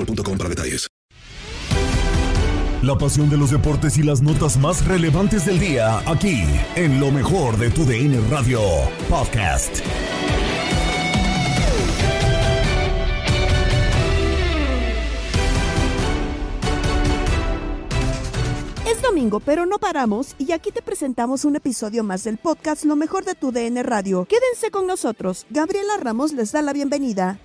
boostmobile.com 0.00 0.38
para 0.38 0.48
detalles. 0.50 0.88
La 2.82 2.96
pasión 2.96 3.28
de 3.28 3.36
los 3.36 3.50
deportes 3.50 3.98
y 3.98 4.02
las 4.02 4.22
notas 4.22 4.56
más 4.56 4.86
relevantes 4.86 5.44
del 5.44 5.58
día, 5.58 5.98
aquí, 6.10 6.44
en 6.76 6.98
lo 6.98 7.10
mejor 7.10 7.58
de 7.58 7.68
tu 7.68 7.84
DN 7.84 8.18
Radio 8.30 8.62
Podcast. 9.10 9.80
Es 18.86 19.02
domingo, 19.02 19.40
pero 19.40 19.66
no 19.66 19.78
paramos 19.78 20.34
y 20.38 20.52
aquí 20.52 20.70
te 20.70 20.80
presentamos 20.80 21.44
un 21.44 21.56
episodio 21.56 22.02
más 22.02 22.24
del 22.24 22.38
podcast 22.38 22.86
Lo 22.86 22.96
mejor 22.96 23.26
de 23.26 23.34
tu 23.34 23.52
DN 23.52 23.82
Radio. 23.82 24.24
Quédense 24.24 24.70
con 24.70 24.86
nosotros. 24.86 25.44
Gabriela 25.50 25.98
Ramos 25.98 26.32
les 26.32 26.52
da 26.52 26.62
la 26.62 26.72
bienvenida. 26.72 27.38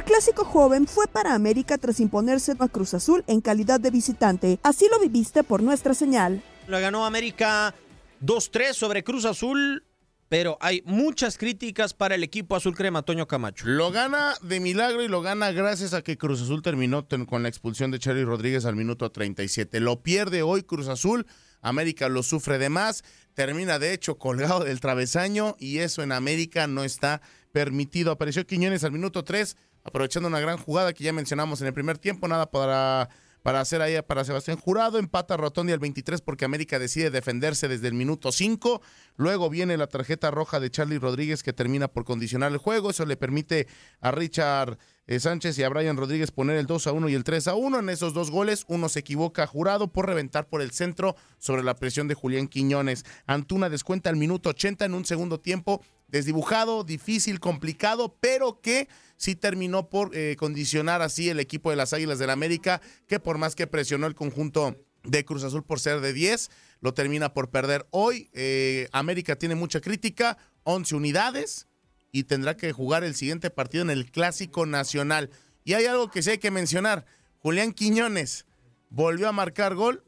El 0.00 0.06
clásico 0.06 0.46
joven 0.46 0.86
fue 0.86 1.06
para 1.08 1.34
América 1.34 1.76
tras 1.76 2.00
imponerse 2.00 2.54
a 2.58 2.68
Cruz 2.68 2.94
Azul 2.94 3.22
en 3.26 3.42
calidad 3.42 3.78
de 3.78 3.90
visitante. 3.90 4.58
Así 4.62 4.86
lo 4.90 4.98
viviste 4.98 5.44
por 5.44 5.62
nuestra 5.62 5.92
señal. 5.92 6.42
Lo 6.68 6.80
ganó 6.80 7.04
América 7.04 7.74
2-3 8.22 8.72
sobre 8.72 9.04
Cruz 9.04 9.26
Azul, 9.26 9.84
pero 10.30 10.56
hay 10.62 10.80
muchas 10.86 11.36
críticas 11.36 11.92
para 11.92 12.14
el 12.14 12.24
equipo 12.24 12.56
azul 12.56 12.74
crema, 12.74 13.02
Toño 13.02 13.26
Camacho. 13.28 13.66
Lo 13.66 13.90
gana 13.92 14.36
de 14.40 14.58
milagro 14.58 15.02
y 15.02 15.08
lo 15.08 15.20
gana 15.20 15.52
gracias 15.52 15.92
a 15.92 16.00
que 16.00 16.16
Cruz 16.16 16.40
Azul 16.40 16.62
terminó 16.62 17.04
ten- 17.04 17.26
con 17.26 17.42
la 17.42 17.50
expulsión 17.50 17.90
de 17.90 17.98
Charlie 17.98 18.24
Rodríguez 18.24 18.64
al 18.64 18.76
minuto 18.76 19.12
37. 19.12 19.80
Lo 19.80 20.02
pierde 20.02 20.40
hoy 20.40 20.62
Cruz 20.62 20.88
Azul. 20.88 21.26
América 21.60 22.08
lo 22.08 22.22
sufre 22.22 22.56
de 22.56 22.70
más. 22.70 23.04
Termina 23.34 23.78
de 23.78 23.92
hecho 23.92 24.16
colgado 24.16 24.64
del 24.64 24.80
travesaño 24.80 25.56
y 25.58 25.80
eso 25.80 26.02
en 26.02 26.12
América 26.12 26.66
no 26.66 26.84
está 26.84 27.20
permitido. 27.52 28.12
Apareció 28.12 28.46
Quiñones 28.46 28.82
al 28.84 28.92
minuto 28.92 29.24
3, 29.24 29.56
aprovechando 29.84 30.28
una 30.28 30.40
gran 30.40 30.58
jugada 30.58 30.92
que 30.92 31.04
ya 31.04 31.12
mencionamos 31.12 31.60
en 31.60 31.68
el 31.68 31.74
primer 31.74 31.98
tiempo. 31.98 32.28
Nada 32.28 32.50
para, 32.50 33.08
para 33.42 33.60
hacer 33.60 33.82
ahí 33.82 34.00
para 34.02 34.24
Sebastián 34.24 34.58
Jurado. 34.58 34.98
Empata 34.98 35.36
Rotondi 35.36 35.72
al 35.72 35.78
23 35.78 36.20
porque 36.20 36.44
América 36.44 36.78
decide 36.78 37.10
defenderse 37.10 37.68
desde 37.68 37.88
el 37.88 37.94
minuto 37.94 38.32
5. 38.32 38.82
Luego 39.16 39.50
viene 39.50 39.76
la 39.76 39.86
tarjeta 39.86 40.30
roja 40.30 40.60
de 40.60 40.70
Charlie 40.70 40.98
Rodríguez 40.98 41.42
que 41.42 41.52
termina 41.52 41.88
por 41.88 42.04
condicionar 42.04 42.52
el 42.52 42.58
juego. 42.58 42.90
Eso 42.90 43.06
le 43.06 43.16
permite 43.16 43.66
a 44.00 44.10
Richard 44.10 44.78
Sánchez 45.18 45.58
y 45.58 45.64
a 45.64 45.68
Brian 45.68 45.96
Rodríguez 45.96 46.30
poner 46.30 46.56
el 46.56 46.66
2 46.66 46.86
a 46.86 46.92
1 46.92 47.08
y 47.08 47.14
el 47.14 47.24
3 47.24 47.48
a 47.48 47.54
1. 47.54 47.80
En 47.80 47.88
esos 47.88 48.14
dos 48.14 48.30
goles, 48.30 48.64
uno 48.68 48.88
se 48.88 49.00
equivoca 49.00 49.44
jurado 49.46 49.88
por 49.88 50.06
reventar 50.06 50.46
por 50.46 50.62
el 50.62 50.70
centro 50.70 51.16
sobre 51.38 51.64
la 51.64 51.74
presión 51.74 52.06
de 52.06 52.14
Julián 52.14 52.46
Quiñones. 52.46 53.04
Antuna 53.26 53.68
descuenta 53.68 54.08
al 54.08 54.14
minuto 54.14 54.50
80 54.50 54.84
en 54.84 54.94
un 54.94 55.04
segundo 55.04 55.40
tiempo. 55.40 55.82
Desdibujado, 56.06 56.84
difícil, 56.84 57.40
complicado, 57.40 58.16
pero 58.20 58.60
que 58.60 58.88
sí 59.16 59.34
terminó 59.34 59.88
por 59.88 60.14
eh, 60.14 60.36
condicionar 60.38 61.02
así 61.02 61.28
el 61.28 61.40
equipo 61.40 61.70
de 61.70 61.76
las 61.76 61.92
Águilas 61.92 62.20
del 62.20 62.30
América, 62.30 62.80
que 63.08 63.18
por 63.18 63.38
más 63.38 63.56
que 63.56 63.66
presionó 63.66 64.06
el 64.06 64.14
conjunto 64.14 64.76
de 65.02 65.24
Cruz 65.24 65.42
Azul 65.42 65.64
por 65.64 65.80
ser 65.80 66.00
de 66.00 66.12
10, 66.12 66.50
lo 66.80 66.94
termina 66.94 67.32
por 67.32 67.50
perder 67.50 67.86
hoy. 67.90 68.30
Eh, 68.32 68.88
América 68.92 69.34
tiene 69.36 69.54
mucha 69.54 69.80
crítica, 69.80 70.38
11 70.64 70.94
unidades 70.94 71.66
y 72.12 72.24
tendrá 72.24 72.56
que 72.56 72.72
jugar 72.72 73.04
el 73.04 73.14
siguiente 73.14 73.50
partido 73.50 73.82
en 73.82 73.90
el 73.90 74.10
Clásico 74.10 74.66
Nacional. 74.66 75.30
Y 75.64 75.74
hay 75.74 75.86
algo 75.86 76.10
que 76.10 76.22
sí 76.22 76.30
hay 76.30 76.38
que 76.38 76.50
mencionar. 76.50 77.06
Julián 77.38 77.72
Quiñones 77.72 78.46
volvió 78.88 79.28
a 79.28 79.32
marcar 79.32 79.74
gol, 79.74 80.04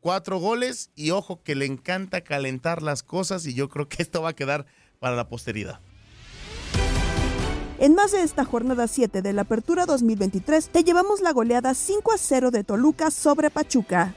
cuatro 0.00 0.38
goles 0.38 0.90
y 0.94 1.10
ojo 1.10 1.42
que 1.42 1.54
le 1.54 1.66
encanta 1.66 2.22
calentar 2.22 2.82
las 2.82 3.02
cosas 3.02 3.46
y 3.46 3.54
yo 3.54 3.68
creo 3.68 3.88
que 3.88 4.02
esto 4.02 4.22
va 4.22 4.30
a 4.30 4.36
quedar 4.36 4.66
para 4.98 5.16
la 5.16 5.28
posteridad. 5.28 5.80
En 7.78 7.94
más 7.94 8.12
de 8.12 8.22
esta 8.22 8.44
jornada 8.44 8.86
7 8.86 9.20
de 9.20 9.32
la 9.32 9.42
Apertura 9.42 9.84
2023, 9.84 10.68
te 10.68 10.84
llevamos 10.84 11.20
la 11.20 11.32
goleada 11.32 11.74
5 11.74 12.12
a 12.12 12.18
0 12.18 12.50
de 12.50 12.64
Toluca 12.64 13.10
sobre 13.10 13.50
Pachuca. 13.50 14.14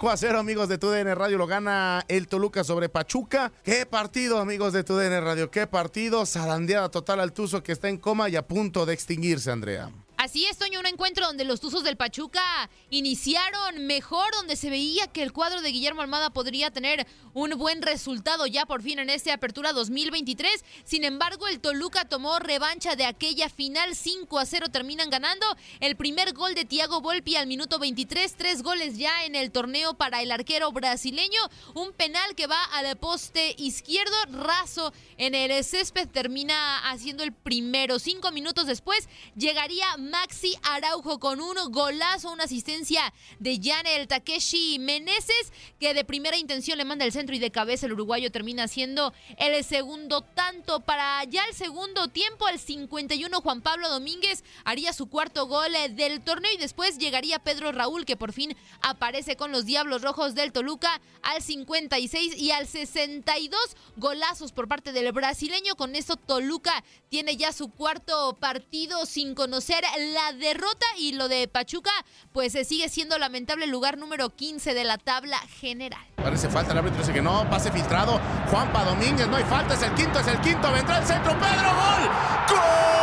5 0.00 0.08
a 0.08 0.16
0 0.16 0.38
amigos 0.38 0.70
de 0.70 0.78
TUDN 0.78 1.14
Radio, 1.14 1.36
lo 1.36 1.46
gana 1.46 2.06
el 2.08 2.26
Toluca 2.26 2.64
sobre 2.64 2.88
Pachuca. 2.88 3.52
Qué 3.62 3.84
partido 3.84 4.38
amigos 4.38 4.72
de 4.72 4.82
TUDN 4.82 5.22
Radio, 5.22 5.50
qué 5.50 5.66
partido, 5.66 6.24
zarandeada 6.24 6.88
total 6.88 7.20
al 7.20 7.34
Tuzo 7.34 7.62
que 7.62 7.72
está 7.72 7.90
en 7.90 7.98
coma 7.98 8.30
y 8.30 8.36
a 8.36 8.46
punto 8.46 8.86
de 8.86 8.94
extinguirse, 8.94 9.50
Andrea. 9.50 9.90
Así 10.30 10.46
es, 10.46 10.58
Toño, 10.58 10.78
un 10.78 10.86
encuentro 10.86 11.26
donde 11.26 11.42
los 11.42 11.58
Tuzos 11.58 11.82
del 11.82 11.96
Pachuca 11.96 12.70
iniciaron 12.88 13.84
mejor, 13.88 14.32
donde 14.36 14.54
se 14.54 14.70
veía 14.70 15.08
que 15.08 15.24
el 15.24 15.32
cuadro 15.32 15.60
de 15.60 15.72
Guillermo 15.72 16.02
Almada 16.02 16.30
podría 16.30 16.70
tener 16.70 17.04
un 17.34 17.50
buen 17.58 17.82
resultado 17.82 18.46
ya 18.46 18.64
por 18.64 18.80
fin 18.80 19.00
en 19.00 19.10
esta 19.10 19.34
apertura 19.34 19.72
2023. 19.72 20.64
Sin 20.84 21.02
embargo, 21.02 21.48
el 21.48 21.58
Toluca 21.58 22.04
tomó 22.04 22.38
revancha 22.38 22.94
de 22.94 23.06
aquella 23.06 23.48
final 23.48 23.96
5 23.96 24.38
a 24.38 24.46
0, 24.46 24.68
terminan 24.68 25.10
ganando. 25.10 25.44
El 25.80 25.96
primer 25.96 26.32
gol 26.32 26.54
de 26.54 26.64
Thiago 26.64 27.00
Volpi 27.00 27.34
al 27.34 27.48
minuto 27.48 27.80
23, 27.80 28.32
tres 28.36 28.62
goles 28.62 28.98
ya 28.98 29.24
en 29.24 29.34
el 29.34 29.50
torneo 29.50 29.94
para 29.94 30.22
el 30.22 30.30
arquero 30.30 30.70
brasileño. 30.70 31.40
Un 31.74 31.92
penal 31.92 32.36
que 32.36 32.46
va 32.46 32.62
al 32.66 32.96
poste 32.98 33.56
izquierdo, 33.58 34.14
raso 34.30 34.92
en 35.16 35.34
el 35.34 35.64
césped, 35.64 36.08
termina 36.08 36.88
haciendo 36.88 37.24
el 37.24 37.32
primero. 37.32 37.98
Cinco 37.98 38.30
minutos 38.30 38.68
después 38.68 39.08
llegaría 39.34 39.96
Maxi 40.20 40.54
Araujo 40.64 41.18
con 41.18 41.40
un 41.40 41.56
golazo, 41.70 42.30
una 42.30 42.44
asistencia 42.44 43.14
de 43.38 43.58
Yanel 43.58 44.06
Takeshi 44.06 44.78
Meneses, 44.78 45.50
que 45.78 45.94
de 45.94 46.04
primera 46.04 46.36
intención 46.36 46.76
le 46.76 46.84
manda 46.84 47.06
el 47.06 47.12
centro 47.12 47.34
y 47.34 47.38
de 47.38 47.50
cabeza 47.50 47.86
el 47.86 47.94
uruguayo 47.94 48.30
termina 48.30 48.68
siendo 48.68 49.14
el 49.38 49.64
segundo 49.64 50.20
tanto. 50.20 50.80
Para 50.80 51.24
ya 51.24 51.42
el 51.46 51.54
segundo 51.54 52.08
tiempo, 52.08 52.46
al 52.46 52.58
51, 52.58 53.40
Juan 53.40 53.62
Pablo 53.62 53.88
Domínguez 53.88 54.44
haría 54.64 54.92
su 54.92 55.08
cuarto 55.08 55.46
gol 55.46 55.72
del 55.92 56.20
torneo 56.20 56.52
y 56.52 56.58
después 56.58 56.98
llegaría 56.98 57.38
Pedro 57.38 57.72
Raúl, 57.72 58.04
que 58.04 58.18
por 58.18 58.34
fin 58.34 58.54
aparece 58.82 59.36
con 59.36 59.52
los 59.52 59.64
Diablos 59.64 60.02
Rojos 60.02 60.34
del 60.34 60.52
Toluca 60.52 61.00
al 61.22 61.40
56 61.40 62.36
y 62.36 62.50
al 62.50 62.66
62 62.66 63.58
golazos 63.96 64.52
por 64.52 64.68
parte 64.68 64.92
del 64.92 65.10
brasileño. 65.12 65.76
Con 65.76 65.96
esto 65.96 66.16
Toluca 66.16 66.84
tiene 67.08 67.38
ya 67.38 67.54
su 67.54 67.70
cuarto 67.70 68.36
partido 68.38 69.06
sin 69.06 69.34
conocer 69.34 69.82
la 70.14 70.32
derrota 70.32 70.86
y 70.98 71.12
lo 71.12 71.28
de 71.28 71.48
Pachuca 71.48 71.92
pues 72.32 72.52
se 72.52 72.64
sigue 72.64 72.88
siendo 72.88 73.18
lamentable 73.18 73.66
lugar 73.66 73.98
número 73.98 74.30
15 74.30 74.74
de 74.74 74.84
la 74.84 74.98
tabla 74.98 75.38
general. 75.60 76.04
Parece 76.16 76.48
falta, 76.48 76.72
el 76.72 76.78
árbitro 76.78 77.00
dice 77.00 77.12
que 77.12 77.22
no, 77.22 77.48
pase 77.48 77.70
filtrado. 77.72 78.20
Juanpa 78.50 78.84
Domínguez, 78.84 79.28
no 79.28 79.36
hay 79.36 79.44
falta, 79.44 79.74
es 79.74 79.82
el 79.82 79.94
quinto, 79.94 80.18
es 80.18 80.26
el 80.26 80.40
quinto, 80.40 80.70
vendrá 80.72 80.98
el 80.98 81.06
centro, 81.06 81.32
Pedro, 81.38 81.70
gol. 81.74 82.08
¡Gol! 82.48 82.99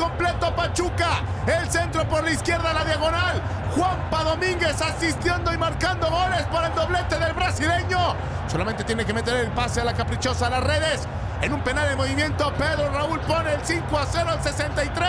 Completo 0.00 0.54
Pachuca. 0.56 1.22
El 1.46 1.70
centro 1.70 2.08
por 2.08 2.24
la 2.24 2.30
izquierda, 2.30 2.72
la 2.72 2.84
diagonal. 2.84 3.42
Juanpa 3.76 4.24
Domínguez 4.24 4.80
asistiendo 4.80 5.52
y 5.52 5.58
marcando 5.58 6.08
goles 6.08 6.42
para 6.50 6.68
el 6.68 6.74
doblete 6.74 7.18
del 7.18 7.34
brasileño. 7.34 8.16
Solamente 8.48 8.82
tiene 8.82 9.04
que 9.04 9.12
meter 9.12 9.36
el 9.36 9.50
pase 9.52 9.82
a 9.82 9.84
la 9.84 9.92
caprichosa 9.92 10.46
a 10.46 10.50
las 10.50 10.64
redes. 10.64 11.06
En 11.42 11.52
un 11.52 11.62
penal 11.62 11.88
de 11.88 11.96
movimiento, 11.96 12.52
Pedro 12.54 12.90
Raúl 12.90 13.20
pone 13.20 13.52
el 13.52 13.60
5 13.62 13.98
a 13.98 14.06
0 14.06 14.30
al 14.30 14.42
63. 14.42 15.08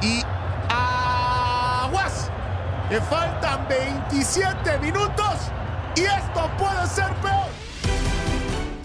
Y 0.00 0.24
aguas. 0.70 2.30
Que 2.88 3.00
faltan 3.02 3.68
27 3.68 4.78
minutos. 4.78 5.52
Y 5.94 6.04
esto 6.04 6.50
puede 6.58 6.86
ser 6.86 7.12
peor. 7.16 7.65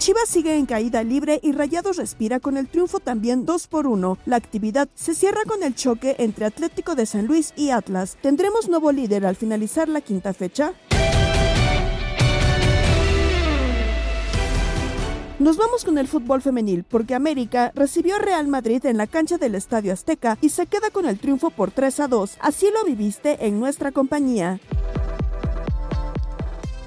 Chivas 0.02 0.28
sigue 0.28 0.56
en 0.56 0.66
caída 0.66 1.04
libre 1.04 1.38
y 1.44 1.52
Rayados 1.52 1.96
respira 1.96 2.40
con 2.40 2.56
el 2.56 2.66
triunfo 2.66 2.98
también 2.98 3.46
2 3.46 3.68
por 3.68 3.86
1. 3.86 4.18
La 4.26 4.34
actividad 4.34 4.88
se 4.96 5.14
cierra 5.14 5.42
con 5.46 5.62
el 5.62 5.76
choque 5.76 6.16
entre 6.18 6.44
Atlético 6.44 6.96
de 6.96 7.06
San 7.06 7.28
Luis 7.28 7.52
y 7.54 7.70
Atlas. 7.70 8.18
¿Tendremos 8.20 8.68
nuevo 8.68 8.90
líder 8.90 9.24
al 9.24 9.36
finalizar 9.36 9.88
la 9.88 10.00
quinta 10.00 10.34
fecha? 10.34 10.72
Nos 15.38 15.56
vamos 15.56 15.84
con 15.84 15.96
el 15.98 16.08
fútbol 16.08 16.42
femenil 16.42 16.82
porque 16.82 17.14
América 17.14 17.70
recibió 17.76 18.16
a 18.16 18.18
Real 18.18 18.48
Madrid 18.48 18.84
en 18.84 18.96
la 18.96 19.06
cancha 19.06 19.38
del 19.38 19.54
Estadio 19.54 19.92
Azteca 19.92 20.36
y 20.40 20.48
se 20.48 20.66
queda 20.66 20.90
con 20.90 21.06
el 21.06 21.20
triunfo 21.20 21.50
por 21.50 21.70
3 21.70 22.00
a 22.00 22.08
2. 22.08 22.38
Así 22.40 22.66
lo 22.74 22.82
viviste 22.84 23.46
en 23.46 23.60
nuestra 23.60 23.92
compañía. 23.92 24.58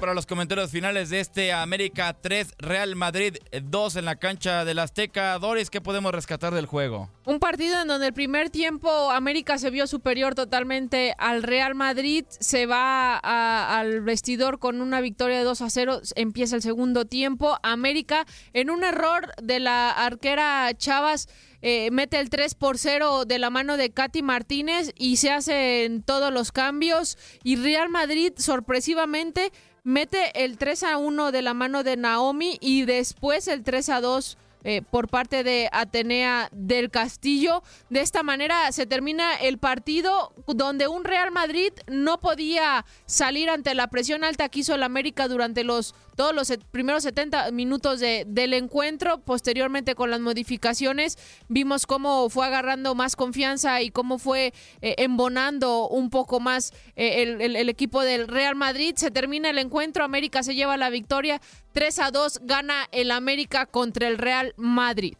Para 0.00 0.12
los 0.12 0.26
comentarios 0.26 0.70
finales 0.70 1.08
de 1.08 1.20
este 1.20 1.54
América 1.54 2.14
3, 2.20 2.56
Real 2.58 2.96
Madrid 2.96 3.38
2 3.62 3.96
en 3.96 4.04
la 4.04 4.16
cancha 4.16 4.66
del 4.66 4.78
Azteca. 4.78 5.38
Doris, 5.38 5.70
¿qué 5.70 5.80
podemos 5.80 6.12
rescatar 6.12 6.52
del 6.52 6.66
juego? 6.66 7.08
Un 7.24 7.38
partido 7.40 7.80
en 7.80 7.88
donde 7.88 8.08
el 8.08 8.12
primer 8.12 8.50
tiempo 8.50 9.10
América 9.10 9.56
se 9.56 9.70
vio 9.70 9.86
superior 9.86 10.34
totalmente 10.34 11.14
al 11.16 11.42
Real 11.42 11.74
Madrid, 11.74 12.26
se 12.28 12.66
va 12.66 13.16
al 13.16 14.02
vestidor 14.02 14.58
con 14.58 14.82
una 14.82 15.00
victoria 15.00 15.38
de 15.38 15.44
2 15.44 15.62
a 15.62 15.70
0, 15.70 16.00
empieza 16.14 16.56
el 16.56 16.62
segundo 16.62 17.06
tiempo. 17.06 17.56
América 17.62 18.26
en 18.52 18.68
un 18.68 18.84
error 18.84 19.32
de 19.42 19.60
la 19.60 19.90
arquera 19.92 20.70
Chavas 20.76 21.26
eh, 21.62 21.90
mete 21.90 22.20
el 22.20 22.28
3 22.28 22.54
por 22.54 22.76
0 22.76 23.24
de 23.24 23.38
la 23.38 23.48
mano 23.48 23.78
de 23.78 23.90
Katy 23.90 24.22
Martínez 24.22 24.92
y 24.96 25.16
se 25.16 25.30
hacen 25.30 26.02
todos 26.02 26.32
los 26.32 26.52
cambios 26.52 27.16
y 27.42 27.56
Real 27.56 27.88
Madrid 27.88 28.34
sorpresivamente 28.36 29.52
mete 29.86 30.44
el 30.44 30.58
3 30.58 30.82
a 30.82 30.96
1 30.98 31.30
de 31.30 31.42
la 31.42 31.54
mano 31.54 31.84
de 31.84 31.96
Naomi 31.96 32.58
y 32.60 32.86
después 32.86 33.46
el 33.46 33.62
3 33.62 33.88
a 33.90 34.00
2 34.00 34.36
eh, 34.68 34.82
por 34.82 35.06
parte 35.08 35.44
de 35.44 35.68
Atenea 35.70 36.48
del 36.50 36.90
Castillo. 36.90 37.62
De 37.88 38.00
esta 38.00 38.24
manera 38.24 38.72
se 38.72 38.84
termina 38.84 39.36
el 39.36 39.58
partido 39.58 40.34
donde 40.48 40.88
un 40.88 41.04
Real 41.04 41.30
Madrid 41.30 41.72
no 41.86 42.18
podía 42.18 42.84
salir 43.06 43.48
ante 43.48 43.76
la 43.76 43.86
presión 43.86 44.24
alta 44.24 44.48
que 44.48 44.58
hizo 44.60 44.74
el 44.74 44.82
América 44.82 45.28
durante 45.28 45.62
los 45.62 45.94
todos 46.16 46.34
los 46.34 46.50
primeros 46.70 47.02
70 47.02 47.50
minutos 47.52 48.00
de- 48.00 48.24
del 48.26 48.54
encuentro. 48.54 49.18
Posteriormente 49.20 49.94
con 49.94 50.10
las 50.10 50.18
modificaciones 50.20 51.18
vimos 51.48 51.86
cómo 51.86 52.30
fue 52.30 52.46
agarrando 52.46 52.94
más 52.94 53.16
confianza 53.16 53.82
y 53.82 53.90
cómo 53.90 54.18
fue 54.18 54.54
eh, 54.80 54.94
embonando 54.98 55.86
un 55.88 56.08
poco 56.10 56.40
más 56.40 56.72
eh, 56.96 57.22
el- 57.22 57.54
el 57.54 57.68
equipo 57.68 58.00
del 58.02 58.26
Real 58.28 58.56
Madrid. 58.56 58.94
Se 58.96 59.10
termina 59.10 59.50
el 59.50 59.58
encuentro, 59.58 60.04
América 60.04 60.42
se 60.42 60.54
lleva 60.54 60.76
la 60.78 60.88
victoria. 60.90 61.40
3 61.76 61.98
a 61.98 62.10
2 62.10 62.40
gana 62.44 62.88
el 62.90 63.10
América 63.10 63.66
contra 63.66 64.08
el 64.08 64.16
Real 64.16 64.54
Madrid. 64.56 65.14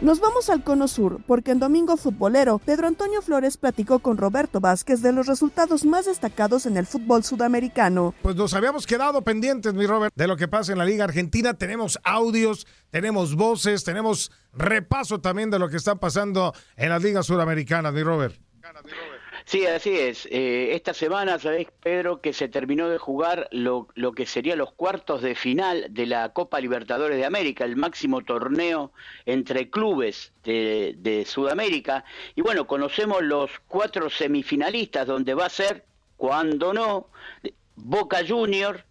Nos 0.00 0.20
vamos 0.20 0.48
al 0.48 0.62
Cono 0.62 0.86
Sur 0.86 1.20
porque 1.26 1.50
en 1.50 1.58
Domingo 1.58 1.96
Futbolero 1.96 2.60
Pedro 2.60 2.86
Antonio 2.86 3.20
Flores 3.20 3.56
platicó 3.56 3.98
con 3.98 4.16
Roberto 4.16 4.60
Vázquez 4.60 5.02
de 5.02 5.10
los 5.10 5.26
resultados 5.26 5.84
más 5.84 6.06
destacados 6.06 6.66
en 6.66 6.76
el 6.76 6.86
fútbol 6.86 7.24
sudamericano. 7.24 8.14
Pues 8.22 8.36
nos 8.36 8.54
habíamos 8.54 8.86
quedado 8.86 9.22
pendientes, 9.22 9.74
mi 9.74 9.84
Robert, 9.84 10.14
de 10.14 10.28
lo 10.28 10.36
que 10.36 10.46
pasa 10.46 10.70
en 10.70 10.78
la 10.78 10.84
Liga 10.84 11.02
Argentina. 11.02 11.54
Tenemos 11.54 11.98
audios, 12.04 12.68
tenemos 12.90 13.34
voces, 13.34 13.82
tenemos 13.82 14.30
repaso 14.52 15.20
también 15.20 15.50
de 15.50 15.58
lo 15.58 15.68
que 15.68 15.76
está 15.76 15.96
pasando 15.96 16.54
en 16.76 16.90
las 16.90 17.02
ligas 17.02 17.26
sudamericanas, 17.26 17.92
mi 17.92 18.04
Robert. 18.04 18.36
Sí, 19.48 19.64
así 19.64 19.96
es. 19.96 20.26
Eh, 20.26 20.74
esta 20.74 20.92
semana, 20.92 21.38
sabés, 21.38 21.68
Pedro, 21.82 22.20
que 22.20 22.34
se 22.34 22.48
terminó 22.48 22.90
de 22.90 22.98
jugar 22.98 23.48
lo, 23.50 23.88
que 24.14 24.26
serían 24.26 24.58
los 24.58 24.72
cuartos 24.74 25.22
de 25.22 25.34
final 25.34 25.86
de 25.88 26.04
la 26.04 26.34
Copa 26.34 26.60
Libertadores 26.60 27.16
de 27.16 27.24
América, 27.24 27.64
el 27.64 27.74
máximo 27.74 28.20
torneo 28.22 28.92
entre 29.24 29.70
clubes 29.70 30.34
de, 30.44 30.96
de 30.98 31.24
Sudamérica. 31.24 32.04
Y 32.34 32.42
bueno, 32.42 32.66
conocemos 32.66 33.22
los 33.22 33.50
cuatro 33.68 34.10
semifinalistas, 34.10 35.06
donde 35.06 35.32
va 35.32 35.46
a 35.46 35.50
ser, 35.50 35.86
cuando 36.18 36.74
no, 36.74 37.08
Boca 37.74 38.18
Junior 38.28 38.84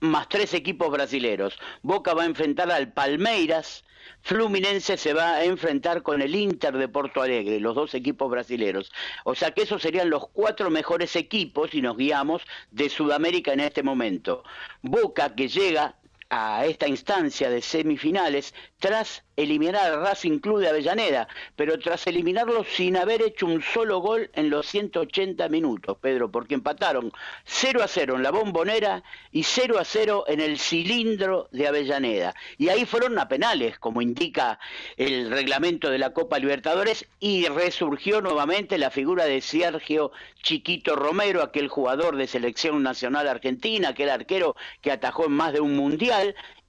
más 0.00 0.30
tres 0.30 0.54
equipos 0.54 0.90
brasileros. 0.90 1.58
Boca 1.82 2.14
va 2.14 2.22
a 2.22 2.26
enfrentar 2.26 2.70
al 2.70 2.90
Palmeiras, 2.90 3.83
Fluminense 4.22 4.96
se 4.96 5.12
va 5.12 5.34
a 5.34 5.44
enfrentar 5.44 6.02
con 6.02 6.22
el 6.22 6.34
Inter 6.34 6.76
de 6.76 6.88
Porto 6.88 7.22
Alegre, 7.22 7.60
los 7.60 7.74
dos 7.74 7.94
equipos 7.94 8.30
brasileros. 8.30 8.90
O 9.24 9.34
sea 9.34 9.52
que 9.52 9.62
esos 9.62 9.82
serían 9.82 10.10
los 10.10 10.28
cuatro 10.28 10.70
mejores 10.70 11.16
equipos, 11.16 11.74
y 11.74 11.82
nos 11.82 11.96
guiamos, 11.96 12.42
de 12.70 12.88
Sudamérica 12.88 13.52
en 13.52 13.60
este 13.60 13.82
momento. 13.82 14.44
Boca 14.82 15.34
que 15.34 15.48
llega 15.48 15.96
a 16.30 16.66
esta 16.66 16.88
instancia 16.88 17.50
de 17.50 17.62
semifinales 17.62 18.54
tras 18.78 19.24
eliminar 19.36 19.76
al 19.76 20.00
Racing 20.00 20.38
Club 20.38 20.60
de 20.60 20.68
Avellaneda, 20.68 21.28
pero 21.56 21.78
tras 21.78 22.06
eliminarlo 22.06 22.64
sin 22.64 22.96
haber 22.96 23.22
hecho 23.22 23.46
un 23.46 23.62
solo 23.62 23.98
gol 23.98 24.30
en 24.34 24.50
los 24.50 24.66
180 24.66 25.48
minutos, 25.48 25.96
Pedro, 26.00 26.30
porque 26.30 26.54
empataron 26.54 27.12
0 27.44 27.82
a 27.82 27.88
0 27.88 28.16
en 28.16 28.22
la 28.22 28.30
bombonera 28.30 29.02
y 29.32 29.42
0 29.42 29.78
a 29.78 29.84
0 29.84 30.24
en 30.28 30.40
el 30.40 30.58
cilindro 30.58 31.48
de 31.50 31.66
Avellaneda. 31.66 32.34
Y 32.58 32.68
ahí 32.68 32.84
fueron 32.84 33.18
a 33.18 33.28
penales, 33.28 33.78
como 33.78 34.02
indica 34.02 34.58
el 34.96 35.30
reglamento 35.30 35.90
de 35.90 35.98
la 35.98 36.12
Copa 36.12 36.38
Libertadores, 36.38 37.06
y 37.18 37.46
resurgió 37.48 38.20
nuevamente 38.20 38.78
la 38.78 38.90
figura 38.90 39.24
de 39.24 39.40
Sergio 39.40 40.12
Chiquito 40.42 40.94
Romero, 40.94 41.42
aquel 41.42 41.68
jugador 41.68 42.16
de 42.16 42.26
selección 42.26 42.82
nacional 42.82 43.26
argentina, 43.26 43.88
aquel 43.88 44.10
arquero 44.10 44.54
que 44.80 44.92
atajó 44.92 45.26
en 45.26 45.32
más 45.32 45.52
de 45.52 45.60
un 45.60 45.74
mundial, 45.74 46.13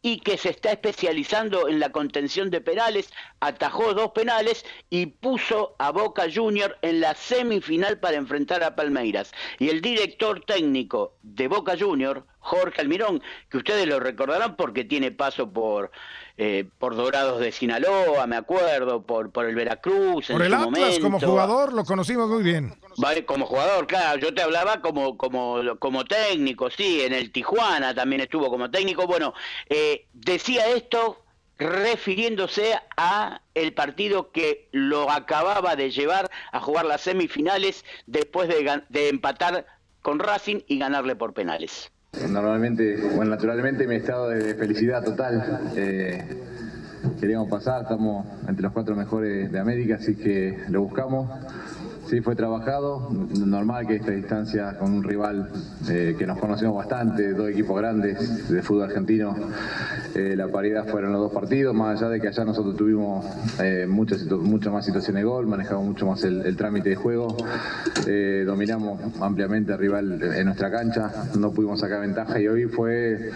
y 0.01 0.19
que 0.19 0.37
se 0.37 0.49
está 0.49 0.71
especializando 0.71 1.67
en 1.67 1.79
la 1.79 1.91
contención 1.91 2.51
de 2.51 2.61
penales, 2.61 3.11
atajó 3.39 3.95
dos 3.95 4.11
penales 4.11 4.63
y 4.91 5.07
puso 5.07 5.75
a 5.79 5.91
Boca 5.91 6.27
Junior 6.31 6.77
en 6.83 7.01
la 7.01 7.15
semifinal 7.15 7.99
para 7.99 8.17
enfrentar 8.17 8.63
a 8.63 8.75
Palmeiras. 8.75 9.31
Y 9.57 9.69
el 9.69 9.81
director 9.81 10.43
técnico 10.45 11.17
de 11.23 11.47
Boca 11.47 11.75
Junior, 11.75 12.23
Jorge 12.55 12.81
Almirón, 12.81 13.21
que 13.50 13.57
ustedes 13.57 13.88
lo 13.88 14.00
recordarán 14.00 14.55
porque 14.55 14.83
tiene 14.83 15.12
paso 15.12 15.50
por, 15.51 15.91
eh, 16.38 16.65
por 16.77 16.95
Dorados 16.95 17.39
de 17.39 17.51
Sinaloa, 17.51 18.27
me 18.27 18.35
acuerdo, 18.35 19.03
por, 19.03 19.31
por 19.31 19.45
el 19.45 19.55
Veracruz. 19.55 20.27
Por 20.27 20.41
el 20.41 20.53
Atlas 20.53 21.00
como 21.00 21.19
jugador 21.19 21.74
lo 21.74 21.83
conocimos 21.83 22.29
muy 22.29 22.43
bien. 22.43 22.74
Vale, 22.97 23.25
como 23.25 23.45
jugador, 23.45 23.88
claro, 23.88 24.19
yo 24.19 24.33
te 24.33 24.41
hablaba 24.41 24.81
como, 24.81 25.17
como, 25.17 25.62
como 25.79 26.05
técnico, 26.05 26.69
sí, 26.69 27.01
en 27.01 27.13
el 27.13 27.31
Tijuana 27.31 27.93
también 27.93 28.21
estuvo 28.21 28.50
como 28.50 28.71
técnico. 28.71 29.05
Bueno, 29.07 29.33
eh, 29.69 30.07
decía 30.13 30.67
esto 30.67 31.21
refiriéndose 31.57 32.77
a 32.97 33.41
el 33.53 33.74
partido 33.74 34.31
que 34.31 34.67
lo 34.71 35.09
acababa 35.09 35.75
de 35.75 35.89
llevar 35.89 36.29
a 36.51 36.59
jugar 36.59 36.85
las 36.85 37.01
semifinales 37.01 37.85
después 38.07 38.50
de, 38.50 38.83
de 38.89 39.09
empatar 39.09 39.65
con 40.01 40.19
Racing 40.19 40.62
y 40.67 40.77
ganarle 40.77 41.15
por 41.15 41.33
penales. 41.33 41.91
Normalmente, 42.29 42.98
bueno, 43.15 43.31
naturalmente 43.31 43.88
mi 43.88 43.95
estado 43.95 44.29
de 44.29 44.55
felicidad 44.55 45.03
total. 45.03 45.62
Eh, 45.75 46.24
queríamos 47.19 47.50
pasar, 47.50 47.84
estamos 47.84 48.25
entre 48.48 48.63
los 48.63 48.72
cuatro 48.72 48.95
mejores 48.95 49.51
de 49.51 49.60
América, 49.60 49.95
así 49.95 50.15
que 50.15 50.57
lo 50.69 50.81
buscamos. 50.81 51.29
Sí, 52.07 52.21
fue 52.21 52.35
trabajado. 52.35 53.09
Normal 53.45 53.88
que 53.88 53.95
esta 53.95 54.12
distancia 54.12 54.77
con 54.77 54.93
un 54.93 55.03
rival 55.03 55.50
eh, 55.89 56.15
que 56.17 56.27
nos 56.27 56.38
conocemos 56.38 56.75
bastante, 56.75 57.33
dos 57.33 57.50
equipos 57.50 57.77
grandes 57.77 58.47
de 58.47 58.62
fútbol 58.62 58.83
argentino, 58.83 59.35
eh, 60.13 60.35
la 60.38 60.47
paridad 60.47 60.88
fueron 60.88 61.13
los 61.13 61.21
dos 61.21 61.31
partidos, 61.31 61.74
más 61.74 61.97
allá 61.97 62.09
de 62.12 62.21
que 62.21 62.27
allá 62.27 62.45
nosotros 62.45 62.75
tuvimos 62.75 63.25
eh, 63.59 63.88
muchas, 63.89 64.24
muchas 64.25 64.71
más 64.71 64.85
situaciones 64.85 65.24
de 65.24 65.25
gol, 65.27 65.47
manejamos 65.47 65.83
mucho 65.83 66.05
más 66.05 66.24
el, 66.24 66.55
trámite 66.55 66.89
de 66.89 66.95
juego, 66.95 67.35
dominamos 68.45 69.01
ampliamente 69.19 69.74
al 69.74 69.79
rival 69.79 70.21
en 70.21 70.45
nuestra 70.45 70.69
cancha, 70.69 71.12
no 71.38 71.51
pudimos 71.51 71.79
sacar 71.79 72.01
ventaja 72.01 72.39
y 72.39 72.47
hoy 72.47 72.65
fue, 72.65 73.31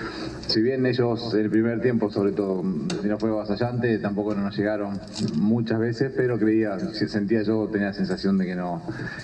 si 0.47 0.61
bien 0.61 0.85
ellos 0.85 1.33
en 1.33 1.41
el 1.41 1.49
primer 1.49 1.81
tiempo, 1.81 2.11
sobre 2.11 2.31
todo, 2.33 2.63
no 2.63 3.17
fue 3.17 3.29
avasallante, 3.29 3.97
tampoco 3.97 4.35
nos 4.35 4.55
llegaron 4.55 4.99
muchas 5.35 5.79
veces, 5.79 6.13
pero 6.15 6.37
creía, 6.37 6.77
sentía 6.79 7.41
yo, 7.41 7.67
tenía 7.67 7.87
la 7.87 7.93
sensación 7.93 8.37
de 8.37 8.45
que 8.45 8.58
no, 8.59 8.81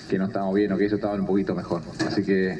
que 0.08 0.18
no 0.18 0.26
estábamos 0.26 0.54
bien 0.54 0.72
o 0.72 0.76
que 0.76 0.84
ellos 0.84 0.96
estaban 0.96 1.20
un 1.20 1.26
poquito 1.26 1.54
mejor. 1.54 1.82
Así 2.06 2.24
que, 2.24 2.58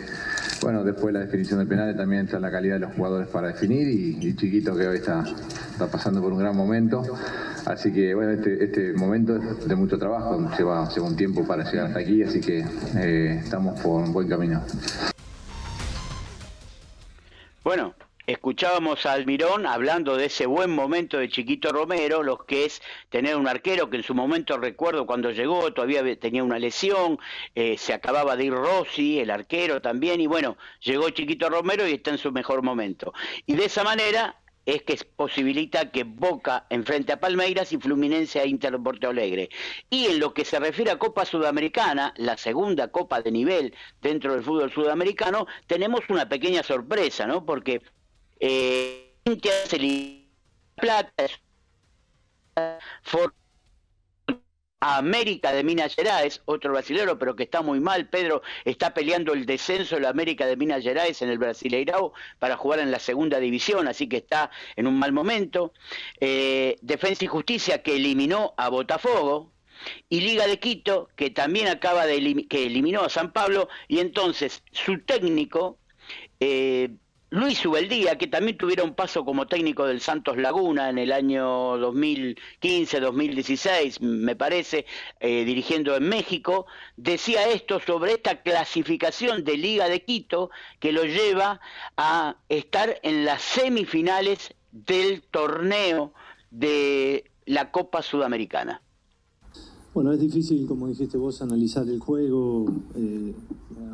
bueno, 0.62 0.84
después 0.84 1.12
la 1.12 1.20
definición 1.20 1.58
del 1.58 1.68
penal 1.68 1.96
también 1.96 2.20
entra 2.22 2.38
la 2.38 2.50
calidad 2.50 2.74
de 2.74 2.80
los 2.80 2.94
jugadores 2.94 3.28
para 3.28 3.48
definir 3.48 3.88
y, 3.88 4.36
Chiquito 4.36 4.76
que 4.76 4.86
hoy 4.86 4.98
está, 4.98 5.24
está 5.72 5.86
pasando 5.88 6.20
por 6.22 6.32
un 6.32 6.38
gran 6.38 6.56
momento. 6.56 7.02
Así 7.64 7.92
que 7.92 8.14
bueno, 8.14 8.32
este, 8.32 8.62
este 8.62 8.92
momento 8.92 9.36
es 9.36 9.66
de 9.66 9.74
mucho 9.74 9.98
trabajo, 9.98 10.38
lleva, 10.56 10.88
lleva 10.88 11.06
un 11.06 11.16
tiempo 11.16 11.44
para 11.44 11.68
llegar 11.68 11.86
hasta 11.86 11.98
aquí, 11.98 12.22
así 12.22 12.40
que 12.40 12.64
eh, 12.96 13.40
estamos 13.42 13.80
por 13.80 14.02
un 14.02 14.12
buen 14.12 14.28
camino. 14.28 14.62
Bueno, 17.64 17.94
Escuchábamos 18.26 19.06
a 19.06 19.12
Almirón 19.12 19.66
hablando 19.66 20.16
de 20.16 20.24
ese 20.24 20.46
buen 20.46 20.70
momento 20.70 21.18
de 21.18 21.28
Chiquito 21.28 21.70
Romero, 21.70 22.24
lo 22.24 22.38
que 22.38 22.64
es 22.64 22.82
tener 23.08 23.36
un 23.36 23.46
arquero 23.46 23.88
que 23.88 23.98
en 23.98 24.02
su 24.02 24.16
momento 24.16 24.58
recuerdo 24.58 25.06
cuando 25.06 25.30
llegó 25.30 25.72
todavía 25.72 26.02
tenía 26.18 26.42
una 26.42 26.58
lesión, 26.58 27.20
eh, 27.54 27.78
se 27.78 27.94
acababa 27.94 28.34
de 28.34 28.46
ir 28.46 28.52
Rossi, 28.52 29.20
el 29.20 29.30
arquero 29.30 29.80
también, 29.80 30.20
y 30.20 30.26
bueno, 30.26 30.56
llegó 30.80 31.08
Chiquito 31.10 31.48
Romero 31.48 31.86
y 31.86 31.92
está 31.92 32.10
en 32.10 32.18
su 32.18 32.32
mejor 32.32 32.64
momento. 32.64 33.14
Y 33.46 33.54
de 33.54 33.66
esa 33.66 33.84
manera 33.84 34.34
es 34.64 34.82
que 34.82 34.98
posibilita 35.14 35.92
que 35.92 36.02
Boca 36.02 36.66
enfrente 36.68 37.12
a 37.12 37.20
Palmeiras 37.20 37.72
y 37.72 37.78
Fluminense 37.78 38.40
a 38.40 38.46
Inter 38.46 38.76
Porto 38.82 39.08
Alegre. 39.08 39.50
Y 39.88 40.06
en 40.06 40.18
lo 40.18 40.34
que 40.34 40.44
se 40.44 40.58
refiere 40.58 40.90
a 40.90 40.98
Copa 40.98 41.24
Sudamericana, 41.24 42.12
la 42.16 42.36
segunda 42.36 42.88
copa 42.88 43.22
de 43.22 43.30
nivel 43.30 43.72
dentro 44.02 44.34
del 44.34 44.42
fútbol 44.42 44.72
sudamericano, 44.72 45.46
tenemos 45.68 46.00
una 46.08 46.28
pequeña 46.28 46.64
sorpresa, 46.64 47.28
¿no? 47.28 47.46
Porque 47.46 47.80
eh, 48.40 49.14
Plata 50.76 51.26
América 54.80 55.52
de 55.52 55.64
Minas 55.64 55.94
Gerais, 55.94 56.42
otro 56.44 56.72
brasilero, 56.72 57.18
pero 57.18 57.34
que 57.34 57.44
está 57.44 57.62
muy 57.62 57.80
mal. 57.80 58.08
Pedro 58.08 58.42
está 58.64 58.92
peleando 58.92 59.32
el 59.32 59.46
descenso 59.46 59.96
de 59.96 60.02
la 60.02 60.10
América 60.10 60.46
de 60.46 60.56
Minas 60.56 60.82
Gerais 60.82 61.20
en 61.22 61.30
el 61.30 61.38
Brasileirao 61.38 62.12
para 62.38 62.56
jugar 62.56 62.80
en 62.80 62.90
la 62.90 62.98
segunda 62.98 63.40
división, 63.40 63.88
así 63.88 64.08
que 64.08 64.18
está 64.18 64.50
en 64.76 64.86
un 64.86 64.98
mal 64.98 65.12
momento. 65.12 65.72
Eh, 66.20 66.76
Defensa 66.82 67.24
y 67.24 67.28
Justicia 67.28 67.82
que 67.82 67.96
eliminó 67.96 68.54
a 68.56 68.68
Botafogo, 68.68 69.52
y 70.08 70.20
Liga 70.20 70.46
de 70.46 70.58
Quito 70.58 71.10
que 71.16 71.30
también 71.30 71.68
acaba 71.68 72.06
de 72.06 72.46
que 72.48 72.66
eliminó 72.66 73.02
a 73.02 73.10
San 73.10 73.32
Pablo 73.32 73.68
y 73.88 73.98
entonces 73.98 74.62
su 74.72 75.00
técnico 75.00 75.78
eh, 76.40 76.90
Luis 77.30 77.66
Ubeldía, 77.66 78.16
que 78.16 78.28
también 78.28 78.56
tuviera 78.56 78.84
un 78.84 78.94
paso 78.94 79.24
como 79.24 79.48
técnico 79.48 79.84
del 79.84 80.00
Santos 80.00 80.36
Laguna 80.36 80.90
en 80.90 80.98
el 80.98 81.10
año 81.10 81.76
2015-2016, 81.78 83.98
me 84.00 84.36
parece, 84.36 84.86
eh, 85.18 85.44
dirigiendo 85.44 85.96
en 85.96 86.08
México, 86.08 86.66
decía 86.96 87.48
esto 87.48 87.80
sobre 87.80 88.12
esta 88.12 88.42
clasificación 88.42 89.42
de 89.42 89.56
Liga 89.56 89.88
de 89.88 90.04
Quito 90.04 90.50
que 90.78 90.92
lo 90.92 91.02
lleva 91.02 91.60
a 91.96 92.36
estar 92.48 93.00
en 93.02 93.24
las 93.24 93.42
semifinales 93.42 94.54
del 94.70 95.22
torneo 95.22 96.12
de 96.52 97.28
la 97.44 97.72
Copa 97.72 98.02
Sudamericana. 98.02 98.82
Bueno, 99.94 100.12
es 100.12 100.20
difícil, 100.20 100.64
como 100.66 100.86
dijiste 100.86 101.16
vos, 101.16 101.42
analizar 101.42 101.88
el 101.88 101.98
juego. 101.98 102.66
Eh, 102.94 103.34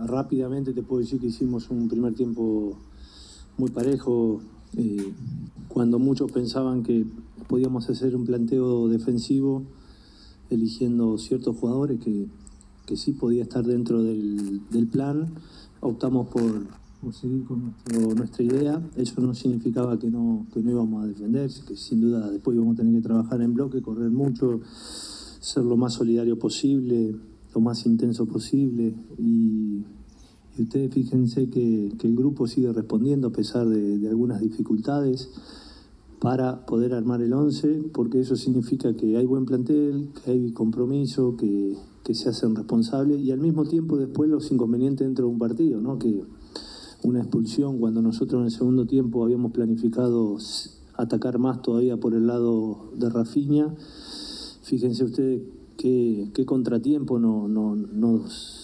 rápidamente 0.05 0.73
te 0.73 0.83
puedo 0.83 1.01
decir 1.01 1.21
que 1.21 1.29
hicimos 1.29 1.71
un 1.71 1.89
primer 1.89 2.13
tiempo 2.15 2.77
muy 3.59 3.71
parejo, 3.71 4.41
eh, 4.77 5.13
cuando 5.69 5.99
muchos 5.99 6.31
pensaban 6.33 6.83
que 6.83 7.07
podíamos 7.49 7.89
hacer 7.89 8.17
un 8.17 8.25
planteo 8.25 8.89
defensivo, 8.89 9.63
eligiendo 10.51 11.19
ciertos 11.19 11.57
jugadores 11.57 12.01
que, 12.01 12.29
que 12.87 12.97
sí 12.97 13.13
podía 13.13 13.43
estar 13.43 13.65
dentro 13.65 14.03
del, 14.03 14.89
plan, 14.91 15.29
optamos 15.81 16.29
por, 16.29 16.67
seguir 17.13 17.45
con 17.45 17.75
nuestra 18.17 18.45
idea. 18.45 18.83
Eso 18.97 19.21
no 19.21 19.35
significaba 19.35 19.99
que 19.99 20.11
no, 20.11 20.47
que 20.53 20.63
no 20.63 20.71
íbamos 20.71 21.05
a 21.05 21.07
defender, 21.07 21.51
que 21.67 21.77
sin 21.77 22.01
duda 22.01 22.31
después 22.31 22.55
íbamos 22.55 22.75
a 22.75 22.83
tener 22.83 22.95
que 22.95 23.09
trabajar 23.09 23.41
en 23.41 23.55
bloque, 23.55 23.83
correr 23.83 24.11
mucho, 24.11 24.61
ser 25.41 25.65
lo 25.65 25.77
más 25.77 25.95
solidario 25.95 26.39
posible, 26.39 27.17
lo 27.55 27.61
más 27.61 27.85
intenso 27.87 28.27
posible 28.27 28.95
y 29.19 29.85
y 30.59 30.63
ustedes 30.63 30.93
fíjense 30.93 31.49
que, 31.49 31.93
el 32.03 32.17
grupo 32.17 32.47
sigue 32.47 32.73
respondiendo 32.73 33.29
a 33.29 33.33
pesar 33.33 33.69
de, 33.69 34.07
algunas 34.09 34.41
dificultades 34.41 35.31
para 36.21 36.67
poder 36.67 36.95
armar 36.95 37.23
el 37.23 37.33
11, 37.33 37.91
porque 37.93 38.21
eso 38.21 38.37
significa 38.37 38.95
que 38.95 39.17
hay 39.17 39.27
buen 39.27 39.45
plantel, 39.45 40.11
que 40.25 40.31
hay 40.31 40.53
compromiso, 40.53 41.37
que, 41.37 41.77
se 42.13 42.29
hacen 42.29 42.55
responsables 42.55 43.23
y 43.23 43.31
al 43.31 43.41
mismo 43.41 43.65
tiempo 43.65 43.97
después 43.97 44.29
los 44.29 44.53
inconvenientes 44.53 45.07
dentro 45.07 45.25
de 45.25 45.33
un 45.33 45.39
partido, 45.39 45.81
¿no? 45.81 45.99
que 45.99 46.23
una 47.03 47.21
expulsión 47.21 47.79
cuando 47.79 48.03
nosotros 48.03 48.41
en 48.41 48.45
el 48.47 48.51
segundo 48.51 48.87
tiempo 48.87 49.25
habíamos 49.25 49.53
planificado 49.53 50.37
atacar 50.95 51.39
más 51.39 51.63
todavía 51.63 51.97
por 51.97 52.13
el 52.13 52.27
lado 52.27 52.91
de 52.95 53.09
Rafiña, 53.09 53.75
fíjense 54.63 55.05
ustedes 55.05 55.41
qué, 55.79 56.31
qué 56.35 56.45
contratiempo 56.45 57.19
no, 57.19 57.49
no, 57.49 57.77
nos 57.77 58.62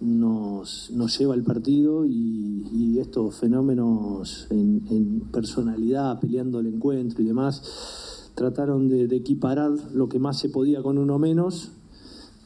nos, 0.00 0.90
nos 0.92 1.18
lleva 1.18 1.34
el 1.34 1.42
partido 1.42 2.04
y, 2.06 2.98
estos 2.98 3.36
fenómenos 3.36 4.46
en, 4.50 5.20
personalidad, 5.30 6.18
peleando 6.18 6.60
el 6.60 6.66
encuentro 6.66 7.22
y 7.22 7.26
demás, 7.26 8.30
trataron 8.34 8.88
de, 8.88 9.04
equiparar 9.04 9.72
lo 9.92 10.08
que 10.08 10.18
más 10.18 10.38
se 10.38 10.48
podía 10.48 10.82
con 10.82 10.98
uno 10.98 11.18
menos. 11.18 11.70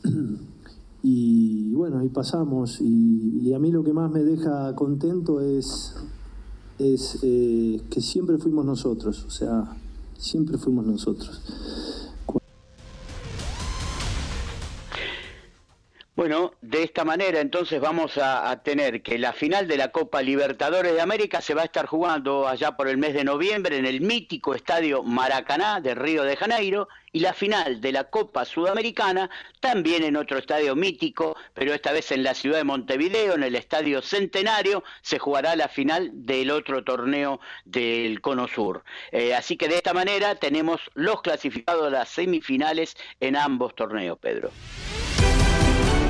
Y 1.02 1.72
bueno, 1.72 1.98
ahí 2.00 2.10
pasamos. 2.10 2.78
Y, 2.82 3.54
a 3.54 3.58
mí 3.58 3.72
lo 3.72 3.82
que 3.82 3.94
más 3.94 4.10
me 4.10 4.22
deja 4.22 4.74
contento 4.74 5.40
es, 5.40 5.94
es 6.78 7.18
eh, 7.22 7.80
que 7.88 8.02
siempre 8.02 8.36
fuimos 8.36 8.66
nosotros, 8.66 9.24
o 9.24 9.30
sea, 9.30 9.78
siempre 10.18 10.58
fuimos 10.58 10.86
nosotros. 10.86 11.40
Bueno, 16.20 16.52
de 16.60 16.82
esta 16.82 17.02
manera 17.02 17.40
entonces 17.40 17.80
vamos 17.80 18.18
a, 18.18 18.54
tener 18.62 19.00
que 19.00 19.16
la 19.18 19.32
final 19.32 19.66
de 19.66 19.78
la 19.78 19.90
Copa 19.90 20.20
Libertadores 20.20 20.92
de 20.92 21.00
América 21.00 21.40
se 21.40 21.54
va 21.54 21.62
a 21.62 21.64
estar 21.64 21.86
jugando 21.86 22.46
allá 22.46 22.76
por 22.76 22.88
el 22.88 22.98
mes 22.98 23.14
de 23.14 23.24
noviembre 23.24 23.78
en 23.78 23.86
el 23.86 24.02
mítico 24.02 24.54
estadio 24.54 25.02
Maracaná 25.02 25.80
de 25.80 25.94
Río 25.94 26.22
de 26.24 26.36
Janeiro 26.36 26.88
y 27.10 27.20
la 27.20 27.32
final 27.32 27.80
de 27.80 27.92
la 27.92 28.04
Copa 28.04 28.44
Sudamericana 28.44 29.30
también 29.60 30.04
en 30.04 30.18
otro 30.18 30.36
estadio 30.36 30.76
mítico, 30.76 31.38
pero 31.54 31.72
esta 31.72 31.90
vez 31.90 32.12
en 32.12 32.22
la 32.22 32.34
ciudad 32.34 32.58
de 32.58 32.64
Montevideo, 32.64 33.36
en 33.36 33.42
el 33.42 33.56
Estadio 33.56 34.02
Centenario, 34.02 34.84
se 35.00 35.18
jugará 35.18 35.56
la 35.56 35.68
final 35.68 36.10
del 36.12 36.50
otro 36.50 36.84
torneo 36.84 37.40
del 37.64 38.20
Cono 38.20 38.46
Sur. 38.46 38.84
Eh, 39.10 39.34
así 39.34 39.56
que 39.56 39.68
de 39.68 39.76
esta 39.76 39.94
manera 39.94 40.34
tenemos 40.34 40.82
los 40.92 41.22
clasificados 41.22 41.86
a 41.86 41.90
las 41.90 42.10
semifinales 42.10 42.94
en 43.20 43.36
ambos 43.36 43.74
torneos, 43.74 44.18
Pedro. 44.18 44.50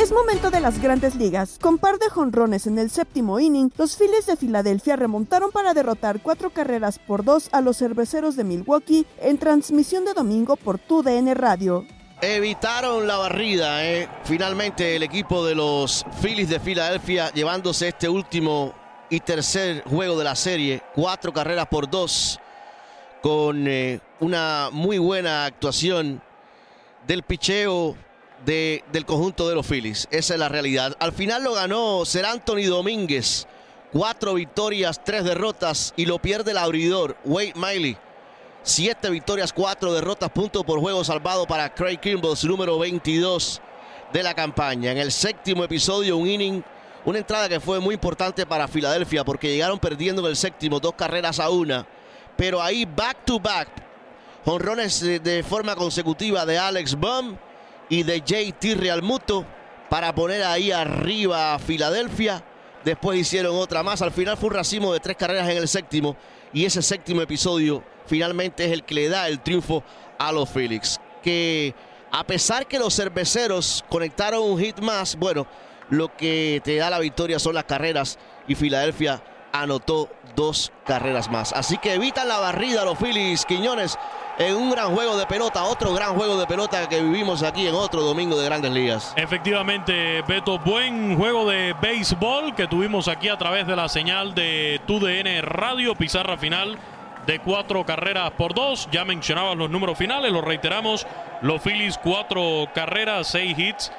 Es 0.00 0.12
momento 0.12 0.50
de 0.50 0.60
las 0.60 0.80
grandes 0.80 1.14
ligas. 1.14 1.58
Con 1.60 1.76
par 1.76 1.98
de 1.98 2.08
jonrones 2.08 2.66
en 2.66 2.78
el 2.78 2.88
séptimo 2.88 3.38
inning, 3.38 3.70
los 3.76 3.98
Phillies 3.98 4.24
de 4.24 4.34
Filadelfia 4.34 4.96
remontaron 4.96 5.50
para 5.50 5.74
derrotar 5.74 6.22
cuatro 6.22 6.48
carreras 6.48 6.98
por 6.98 7.22
dos 7.22 7.50
a 7.52 7.60
los 7.60 7.76
cerveceros 7.76 8.34
de 8.34 8.44
Milwaukee 8.44 9.06
en 9.20 9.36
transmisión 9.36 10.06
de 10.06 10.14
domingo 10.14 10.56
por 10.56 10.78
TUDN 10.78 11.34
Radio. 11.34 11.84
Evitaron 12.22 13.06
la 13.06 13.18
barrida, 13.18 13.84
¿eh? 13.84 14.08
finalmente 14.24 14.96
el 14.96 15.02
equipo 15.02 15.44
de 15.44 15.54
los 15.54 16.06
Phillies 16.22 16.48
de 16.48 16.60
Filadelfia 16.60 17.30
llevándose 17.32 17.88
este 17.88 18.08
último 18.08 18.72
y 19.10 19.20
tercer 19.20 19.84
juego 19.84 20.16
de 20.16 20.24
la 20.24 20.34
serie, 20.34 20.82
cuatro 20.94 21.30
carreras 21.30 21.66
por 21.66 21.90
dos, 21.90 22.40
con 23.22 23.68
eh, 23.68 24.00
una 24.20 24.70
muy 24.72 24.96
buena 24.96 25.44
actuación 25.44 26.22
del 27.06 27.22
picheo 27.22 27.96
de, 28.44 28.84
del 28.92 29.04
conjunto 29.04 29.48
de 29.48 29.54
los 29.54 29.66
Phillies. 29.66 30.08
Esa 30.10 30.34
es 30.34 30.40
la 30.40 30.48
realidad. 30.48 30.96
Al 30.98 31.12
final 31.12 31.44
lo 31.44 31.54
ganó 31.54 32.04
Ser 32.04 32.24
Anthony 32.26 32.66
Domínguez. 32.68 33.46
Cuatro 33.92 34.34
victorias, 34.34 35.02
tres 35.04 35.24
derrotas 35.24 35.92
y 35.96 36.06
lo 36.06 36.20
pierde 36.20 36.52
el 36.52 36.58
abridor 36.58 37.16
Wade 37.24 37.54
Miley. 37.56 37.96
Siete 38.62 39.10
victorias, 39.10 39.52
cuatro 39.52 39.92
derrotas, 39.92 40.30
punto 40.30 40.62
por 40.62 40.78
juego 40.78 41.02
salvado 41.02 41.46
para 41.46 41.74
Craig 41.74 41.98
Kimball, 41.98 42.36
número 42.44 42.78
22 42.78 43.60
de 44.12 44.22
la 44.22 44.34
campaña. 44.34 44.92
En 44.92 44.98
el 44.98 45.10
séptimo 45.10 45.64
episodio, 45.64 46.18
un 46.18 46.28
inning, 46.28 46.62
una 47.04 47.18
entrada 47.18 47.48
que 47.48 47.58
fue 47.58 47.80
muy 47.80 47.94
importante 47.94 48.46
para 48.46 48.68
Filadelfia 48.68 49.24
porque 49.24 49.48
llegaron 49.50 49.78
perdiendo 49.78 50.22
en 50.22 50.28
el 50.28 50.36
séptimo, 50.36 50.78
dos 50.78 50.94
carreras 50.94 51.40
a 51.40 51.50
una. 51.50 51.86
Pero 52.36 52.62
ahí, 52.62 52.84
back 52.84 53.24
to 53.24 53.40
back, 53.40 53.68
honrones 54.44 55.00
de, 55.00 55.18
de 55.18 55.42
forma 55.42 55.74
consecutiva 55.74 56.46
de 56.46 56.58
Alex 56.58 56.94
Bum 56.94 57.36
y 57.90 58.04
de 58.04 58.20
JT 58.20 58.76
Realmuto 58.76 59.44
para 59.90 60.14
poner 60.14 60.44
ahí 60.44 60.72
arriba 60.72 61.54
a 61.54 61.58
Filadelfia. 61.58 62.42
Después 62.84 63.18
hicieron 63.18 63.56
otra 63.56 63.82
más. 63.82 64.00
Al 64.00 64.12
final 64.12 64.38
fue 64.38 64.48
un 64.48 64.54
racimo 64.54 64.92
de 64.94 65.00
tres 65.00 65.16
carreras 65.16 65.50
en 65.50 65.58
el 65.58 65.68
séptimo. 65.68 66.16
Y 66.52 66.64
ese 66.64 66.80
séptimo 66.80 67.20
episodio 67.20 67.82
finalmente 68.06 68.64
es 68.64 68.72
el 68.72 68.84
que 68.84 68.94
le 68.94 69.08
da 69.08 69.28
el 69.28 69.40
triunfo 69.40 69.82
a 70.18 70.32
los 70.32 70.48
Phillies. 70.48 70.98
Que 71.22 71.74
a 72.12 72.24
pesar 72.24 72.66
que 72.66 72.78
los 72.78 72.94
cerveceros 72.94 73.84
conectaron 73.90 74.42
un 74.42 74.58
hit 74.58 74.78
más, 74.78 75.16
bueno, 75.16 75.46
lo 75.90 76.16
que 76.16 76.62
te 76.64 76.76
da 76.76 76.88
la 76.88 77.00
victoria 77.00 77.38
son 77.40 77.56
las 77.56 77.64
carreras. 77.64 78.18
Y 78.46 78.54
Filadelfia 78.54 79.22
anotó 79.52 80.08
dos 80.36 80.72
carreras 80.86 81.28
más. 81.28 81.52
Así 81.52 81.76
que 81.78 81.94
evitan 81.94 82.28
la 82.28 82.38
barrida 82.38 82.84
los 82.84 82.98
Phillies. 82.98 83.44
Quiñones 83.44 83.98
en 84.40 84.56
un 84.56 84.70
gran 84.70 84.94
juego 84.94 85.18
de 85.18 85.26
pelota, 85.26 85.64
otro 85.64 85.92
gran 85.92 86.14
juego 86.14 86.40
de 86.40 86.46
pelota 86.46 86.88
que 86.88 87.02
vivimos 87.02 87.42
aquí 87.42 87.66
en 87.66 87.74
otro 87.74 88.00
domingo 88.00 88.38
de 88.38 88.46
grandes 88.46 88.72
ligas. 88.72 89.12
Efectivamente, 89.16 90.22
Beto, 90.26 90.58
buen 90.58 91.14
juego 91.18 91.48
de 91.48 91.74
béisbol 91.80 92.54
que 92.54 92.66
tuvimos 92.66 93.06
aquí 93.06 93.28
a 93.28 93.36
través 93.36 93.66
de 93.66 93.76
la 93.76 93.90
señal 93.90 94.34
de 94.34 94.80
TUDN 94.86 95.42
Radio, 95.42 95.94
pizarra 95.94 96.38
final 96.38 96.78
de 97.26 97.38
cuatro 97.40 97.84
carreras 97.84 98.30
por 98.30 98.54
dos. 98.54 98.88
Ya 98.90 99.04
mencionabas 99.04 99.58
los 99.58 99.68
números 99.68 99.98
finales, 99.98 100.32
los 100.32 100.42
reiteramos. 100.42 101.06
Los 101.42 101.60
Phillies, 101.60 101.98
cuatro 101.98 102.66
carreras, 102.74 103.26
seis 103.26 103.58
hits, 103.58 103.92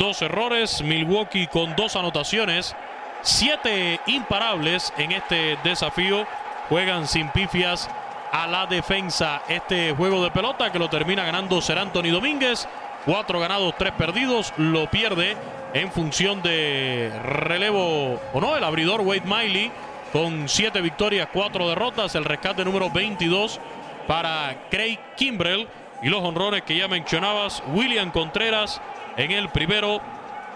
dos 0.00 0.20
errores. 0.22 0.82
Milwaukee 0.82 1.46
con 1.46 1.76
dos 1.76 1.94
anotaciones, 1.94 2.74
siete 3.22 4.00
imparables 4.06 4.92
en 4.98 5.12
este 5.12 5.56
desafío. 5.62 6.26
Juegan 6.68 7.06
sin 7.06 7.28
pifias 7.28 7.88
a 8.34 8.48
la 8.48 8.66
defensa 8.66 9.42
este 9.48 9.92
juego 9.92 10.24
de 10.24 10.32
pelota 10.32 10.72
que 10.72 10.78
lo 10.80 10.90
termina 10.90 11.24
ganando 11.24 11.62
Ser 11.62 11.78
Anthony 11.78 12.10
Domínguez. 12.10 12.66
Cuatro 13.06 13.38
ganados, 13.38 13.76
tres 13.78 13.92
perdidos. 13.92 14.52
Lo 14.56 14.90
pierde 14.90 15.36
en 15.72 15.92
función 15.92 16.42
de 16.42 17.12
relevo 17.22 18.20
o 18.32 18.40
no, 18.40 18.56
el 18.56 18.64
abridor 18.64 19.02
Wade 19.02 19.22
Miley 19.24 19.70
con 20.12 20.48
siete 20.48 20.80
victorias, 20.80 21.28
cuatro 21.32 21.68
derrotas. 21.68 22.16
El 22.16 22.24
rescate 22.24 22.64
número 22.64 22.90
22 22.90 23.60
para 24.08 24.66
Craig 24.68 24.98
Kimbrell. 25.16 25.68
Y 26.02 26.08
los 26.08 26.20
honrones 26.20 26.62
que 26.62 26.76
ya 26.76 26.88
mencionabas, 26.88 27.62
William 27.72 28.10
Contreras 28.10 28.80
en 29.16 29.30
el 29.30 29.48
primero, 29.50 30.00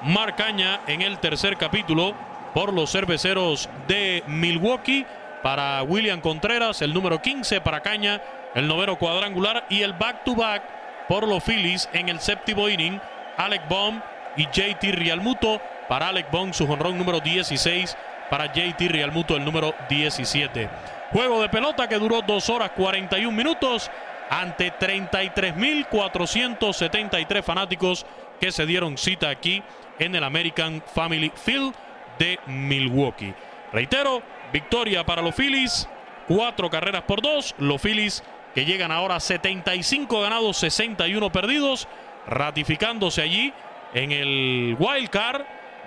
Marcaña 0.02 0.80
en 0.88 1.02
el 1.02 1.20
tercer 1.20 1.56
capítulo 1.56 2.12
por 2.54 2.72
los 2.72 2.90
cerveceros 2.90 3.68
de 3.86 4.24
Milwaukee 4.26 5.06
para 5.42 5.82
William 5.82 6.20
Contreras, 6.20 6.82
el 6.82 6.94
número 6.94 7.22
15 7.22 7.60
para 7.60 7.80
Caña, 7.80 8.20
el 8.54 8.66
noveno 8.66 8.96
cuadrangular 8.96 9.66
y 9.68 9.82
el 9.82 9.92
back-to-back 9.92 10.62
por 11.08 11.26
los 11.26 11.42
Phillies 11.42 11.88
en 11.92 12.08
el 12.08 12.20
séptimo 12.20 12.68
inning, 12.68 13.00
Alec 13.36 13.68
Baum 13.68 14.00
y 14.36 14.46
JT 14.46 14.92
Realmuto. 14.92 15.60
Para 15.88 16.08
Alec 16.08 16.30
Baum 16.30 16.52
su 16.52 16.66
jonrón 16.66 16.98
número 16.98 17.20
16, 17.20 17.96
para 18.28 18.52
JT 18.52 18.88
Realmuto 18.88 19.36
el 19.36 19.44
número 19.44 19.74
17. 19.88 20.68
Juego 21.12 21.40
de 21.40 21.48
pelota 21.48 21.88
que 21.88 21.98
duró 21.98 22.20
2 22.20 22.50
horas 22.50 22.72
41 22.76 23.32
minutos 23.32 23.90
ante 24.28 24.70
33.473 24.72 27.42
fanáticos 27.42 28.04
que 28.38 28.52
se 28.52 28.66
dieron 28.66 28.98
cita 28.98 29.30
aquí 29.30 29.62
en 29.98 30.14
el 30.14 30.22
American 30.22 30.82
Family 30.94 31.32
Field 31.34 31.74
de 32.18 32.38
Milwaukee. 32.46 33.32
Reitero, 33.72 34.22
victoria 34.52 35.04
para 35.04 35.22
los 35.22 35.34
Phillies, 35.34 35.88
cuatro 36.26 36.70
carreras 36.70 37.02
por 37.02 37.22
dos. 37.22 37.54
Los 37.58 37.80
Phillies 37.80 38.22
que 38.54 38.64
llegan 38.64 38.90
ahora 38.90 39.16
a 39.16 39.20
75 39.20 40.20
ganados, 40.20 40.56
61 40.56 41.30
perdidos, 41.30 41.88
ratificándose 42.26 43.22
allí 43.22 43.52
en 43.94 44.12
el 44.12 44.76
wild 44.78 45.10
card 45.10 45.42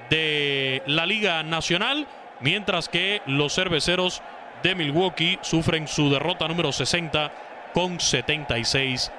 de 0.09 0.83
la 0.85 1.05
Liga 1.05 1.43
Nacional, 1.43 2.07
mientras 2.39 2.89
que 2.89 3.21
los 3.25 3.53
cerveceros 3.53 4.21
de 4.63 4.75
Milwaukee 4.75 5.39
sufren 5.41 5.87
su 5.87 6.09
derrota 6.09 6.47
número 6.47 6.71
60 6.71 7.31
con 7.73 7.99
76 7.99 9.11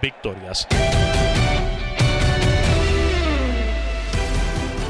victorias. 0.00 0.68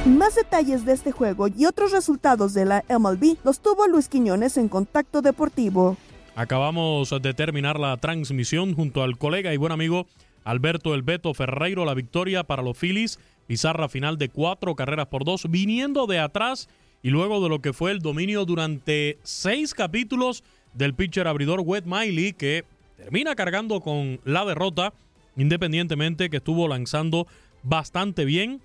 Más 0.06 0.34
detalles 0.34 0.84
de 0.84 0.92
este 0.92 1.12
juego 1.12 1.48
y 1.48 1.64
otros 1.64 1.90
resultados 1.90 2.52
de 2.52 2.66
la 2.66 2.84
MLB 2.90 3.38
los 3.42 3.60
tuvo 3.60 3.88
Luis 3.88 4.08
Quiñones 4.08 4.58
en 4.58 4.68
Contacto 4.68 5.22
Deportivo. 5.22 5.96
Acabamos 6.36 7.14
de 7.22 7.32
terminar 7.32 7.80
la 7.80 7.96
transmisión 7.96 8.74
junto 8.74 9.02
al 9.02 9.16
colega 9.16 9.54
y 9.54 9.56
buen 9.56 9.72
amigo 9.72 10.06
Alberto 10.44 10.94
El 10.94 11.00
Beto 11.00 11.32
Ferreiro, 11.32 11.86
la 11.86 11.94
victoria 11.94 12.44
para 12.44 12.62
los 12.62 12.76
Phillies, 12.76 13.18
pizarra 13.46 13.88
final 13.88 14.18
de 14.18 14.28
cuatro 14.28 14.74
carreras 14.74 15.06
por 15.06 15.24
dos, 15.24 15.50
viniendo 15.50 16.06
de 16.06 16.18
atrás 16.18 16.68
y 17.02 17.08
luego 17.08 17.42
de 17.42 17.48
lo 17.48 17.62
que 17.62 17.72
fue 17.72 17.90
el 17.90 18.00
dominio 18.00 18.44
durante 18.44 19.18
seis 19.22 19.72
capítulos 19.72 20.44
del 20.74 20.92
pitcher 20.92 21.26
abridor 21.26 21.62
Wet 21.64 21.86
Miley, 21.86 22.34
que 22.34 22.66
termina 22.98 23.34
cargando 23.34 23.80
con 23.80 24.20
la 24.24 24.44
derrota 24.44 24.92
independientemente 25.34 26.28
que 26.28 26.36
estuvo 26.36 26.68
lanzando 26.68 27.26
bastante 27.62 28.26
bien 28.26 28.60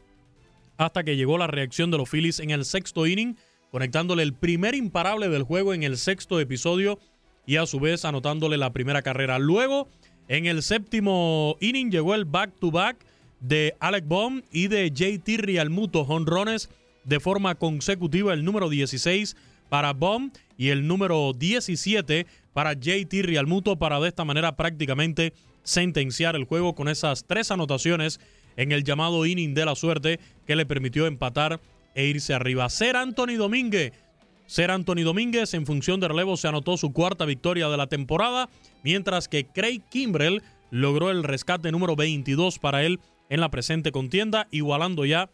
hasta 0.80 1.04
que 1.04 1.18
llegó 1.18 1.38
la 1.38 1.48
reacción 1.48 1.92
de 1.92 1.98
los 1.98 2.10
Phillies 2.10 2.39
en 2.39 2.52
el 2.52 2.63
sexto 2.63 3.06
inning, 3.06 3.36
conectándole 3.70 4.24
el 4.24 4.34
primer 4.34 4.76
imparable 4.76 5.28
del 5.28 5.44
juego 5.44 5.74
en 5.74 5.84
el 5.84 5.98
sexto 5.98 6.39
episodio 6.39 7.00
y 7.46 7.58
a 7.58 7.65
su 7.65 7.82
vez 7.82 8.06
anotándole 8.06 8.58
la 8.58 8.72
primera 8.72 9.02
carrera. 9.02 9.39
Luego, 9.39 9.89
en 10.30 10.46
el 10.46 10.63
séptimo 10.63 11.58
inning 11.60 11.92
llegó 11.92 12.15
el 12.15 12.24
back-to-back 12.24 13.06
de 13.42 13.76
Alec 13.82 14.08
Baum 14.08 14.42
y 14.54 14.70
de 14.70 14.89
JT 14.89 15.38
Realmuto, 15.39 16.06
jonrones 16.06 16.70
de 17.04 17.20
forma 17.20 17.56
consecutiva, 17.56 18.34
el 18.34 18.46
número 18.46 18.70
16 18.70 19.36
para 19.68 19.92
Baum 19.92 20.32
y 20.58 20.70
el 20.70 20.88
número 20.88 21.34
17 21.34 22.26
para 22.54 22.74
JT 22.74 23.22
Realmuto 23.24 23.78
para 23.78 24.00
de 24.00 24.08
esta 24.08 24.24
manera 24.24 24.56
prácticamente 24.56 25.34
sentenciar 25.63 26.38
el 26.38 26.46
juego 26.46 26.74
con 26.74 26.88
esas 26.88 27.26
tres 27.26 27.52
anotaciones 27.52 28.22
en 28.60 28.74
el 28.74 28.84
llamado 28.84 29.26
inning 29.26 29.54
de 29.54 29.65
la 29.65 29.74
suerte 29.74 30.19
que 30.45 30.58
le 30.58 30.65
permitió 30.65 31.08
empatar 31.08 31.62
e 31.95 32.08
irse 32.08 32.34
arriba. 32.34 32.69
Ser 32.69 32.98
Anthony 32.98 33.38
Domínguez. 33.38 33.93
Ser 34.48 34.69
Anthony 34.69 35.04
Domínguez 35.06 35.54
en 35.54 35.65
función 35.65 36.02
de 36.02 36.10
relevo 36.10 36.36
se 36.36 36.50
anotó 36.50 36.76
su 36.76 36.91
cuarta 36.91 37.24
victoria 37.24 37.69
de 37.69 37.78
la 37.78 37.88
temporada, 37.88 38.50
mientras 38.84 39.30
que 39.30 39.45
Craig 39.45 39.82
Kimbrell 39.89 40.43
logró 40.72 41.10
el 41.10 41.24
rescate 41.24 41.72
número 41.72 41.95
22 41.95 42.60
para 42.60 42.84
él 42.84 43.00
en 43.30 43.39
la 43.39 43.50
presente 43.50 43.93
contienda, 43.93 44.50
igualando 44.52 45.06
ya 45.06 45.30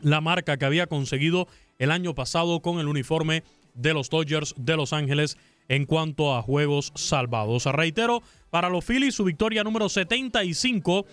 la 0.00 0.22
marca 0.22 0.56
que 0.56 0.64
había 0.64 0.86
conseguido 0.86 1.48
el 1.78 1.90
año 1.90 2.14
pasado 2.14 2.60
con 2.60 2.78
el 2.78 2.88
uniforme 2.88 3.42
de 3.74 3.92
los 3.92 4.08
Dodgers 4.08 4.54
de 4.56 4.76
Los 4.76 4.94
Ángeles 4.94 5.36
en 5.68 5.84
cuanto 5.84 6.34
a 6.34 6.40
juegos 6.40 6.92
salvados. 6.94 7.66
Reitero, 7.66 8.22
para 8.48 8.70
los 8.70 8.84
Phillies 8.84 9.14
su 9.14 9.24
victoria 9.24 9.62
número 9.62 9.90
75 9.90 11.04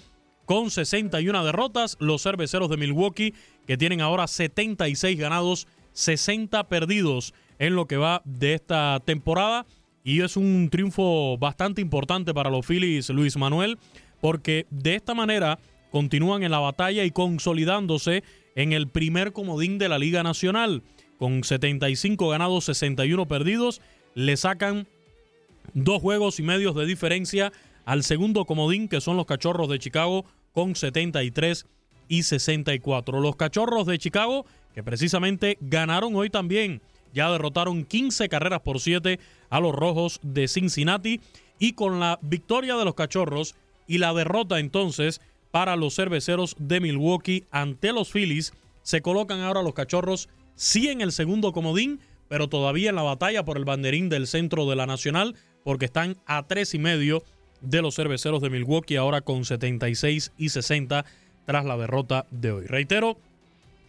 con 0.45 0.71
61 0.71 1.43
derrotas, 1.45 1.97
los 1.99 2.21
cerveceros 2.21 2.69
de 2.69 2.77
Milwaukee 2.77 3.33
que 3.65 3.77
tienen 3.77 4.01
ahora 4.01 4.27
76 4.27 5.17
ganados, 5.17 5.67
60 5.93 6.67
perdidos 6.67 7.33
en 7.59 7.75
lo 7.75 7.87
que 7.87 7.97
va 7.97 8.21
de 8.25 8.53
esta 8.53 8.99
temporada 9.05 9.65
y 10.03 10.21
es 10.21 10.35
un 10.35 10.69
triunfo 10.69 11.37
bastante 11.37 11.81
importante 11.81 12.33
para 12.33 12.49
los 12.49 12.65
Phillies, 12.65 13.09
Luis 13.09 13.37
Manuel, 13.37 13.77
porque 14.19 14.67
de 14.69 14.95
esta 14.95 15.13
manera 15.13 15.59
continúan 15.91 16.43
en 16.43 16.51
la 16.51 16.59
batalla 16.59 17.05
y 17.05 17.11
consolidándose 17.11 18.23
en 18.55 18.73
el 18.73 18.87
primer 18.87 19.31
comodín 19.31 19.77
de 19.77 19.89
la 19.89 19.99
Liga 19.99 20.23
Nacional. 20.23 20.83
Con 21.17 21.43
75 21.43 22.29
ganados, 22.29 22.65
61 22.65 23.27
perdidos, 23.27 23.79
le 24.13 24.35
sacan 24.35 24.87
dos 25.73 26.01
juegos 26.01 26.39
y 26.39 26.43
medios 26.43 26.75
de 26.75 26.85
diferencia 26.85 27.53
al 27.85 28.03
segundo 28.03 28.45
comodín, 28.45 28.87
que 28.87 29.01
son 29.01 29.17
los 29.17 29.25
Cachorros 29.25 29.69
de 29.69 29.79
Chicago, 29.79 30.25
con 30.53 30.75
73 30.75 31.65
y 32.07 32.23
64. 32.23 33.19
Los 33.19 33.35
Cachorros 33.35 33.85
de 33.85 33.97
Chicago, 33.97 34.45
que 34.73 34.83
precisamente 34.83 35.57
ganaron 35.61 36.15
hoy 36.15 36.29
también, 36.29 36.81
ya 37.13 37.31
derrotaron 37.31 37.85
15 37.85 38.29
carreras 38.29 38.61
por 38.61 38.79
7 38.79 39.19
a 39.49 39.59
los 39.59 39.73
Rojos 39.73 40.19
de 40.23 40.47
Cincinnati 40.47 41.21
y 41.59 41.73
con 41.73 41.99
la 41.99 42.19
victoria 42.21 42.75
de 42.75 42.85
los 42.85 42.95
Cachorros 42.95 43.55
y 43.87 43.99
la 43.99 44.13
derrota 44.13 44.59
entonces 44.59 45.21
para 45.51 45.75
los 45.75 45.95
cerveceros 45.95 46.55
de 46.57 46.79
Milwaukee 46.79 47.45
ante 47.51 47.93
los 47.93 48.11
Phillies, 48.11 48.53
se 48.81 49.01
colocan 49.01 49.41
ahora 49.41 49.61
los 49.61 49.75
Cachorros 49.75 50.27
sí 50.55 50.89
en 50.89 51.01
el 51.01 51.11
segundo 51.11 51.53
comodín, 51.53 51.99
pero 52.27 52.49
todavía 52.49 52.89
en 52.89 52.95
la 52.95 53.03
batalla 53.03 53.45
por 53.45 53.57
el 53.57 53.65
banderín 53.65 54.09
del 54.09 54.25
centro 54.25 54.67
de 54.67 54.75
la 54.75 54.87
Nacional, 54.87 55.35
porque 55.63 55.85
están 55.85 56.17
a 56.25 56.47
tres 56.47 56.73
y 56.73 56.79
medio 56.79 57.23
de 57.63 57.81
los 57.81 57.95
cerveceros 57.95 58.41
de 58.41 58.49
Milwaukee, 58.49 58.97
ahora 58.97 59.21
con 59.21 59.45
76 59.45 60.31
y 60.37 60.49
60 60.49 61.05
tras 61.45 61.65
la 61.65 61.77
derrota 61.77 62.27
de 62.29 62.51
hoy. 62.51 62.65
Reitero, 62.67 63.17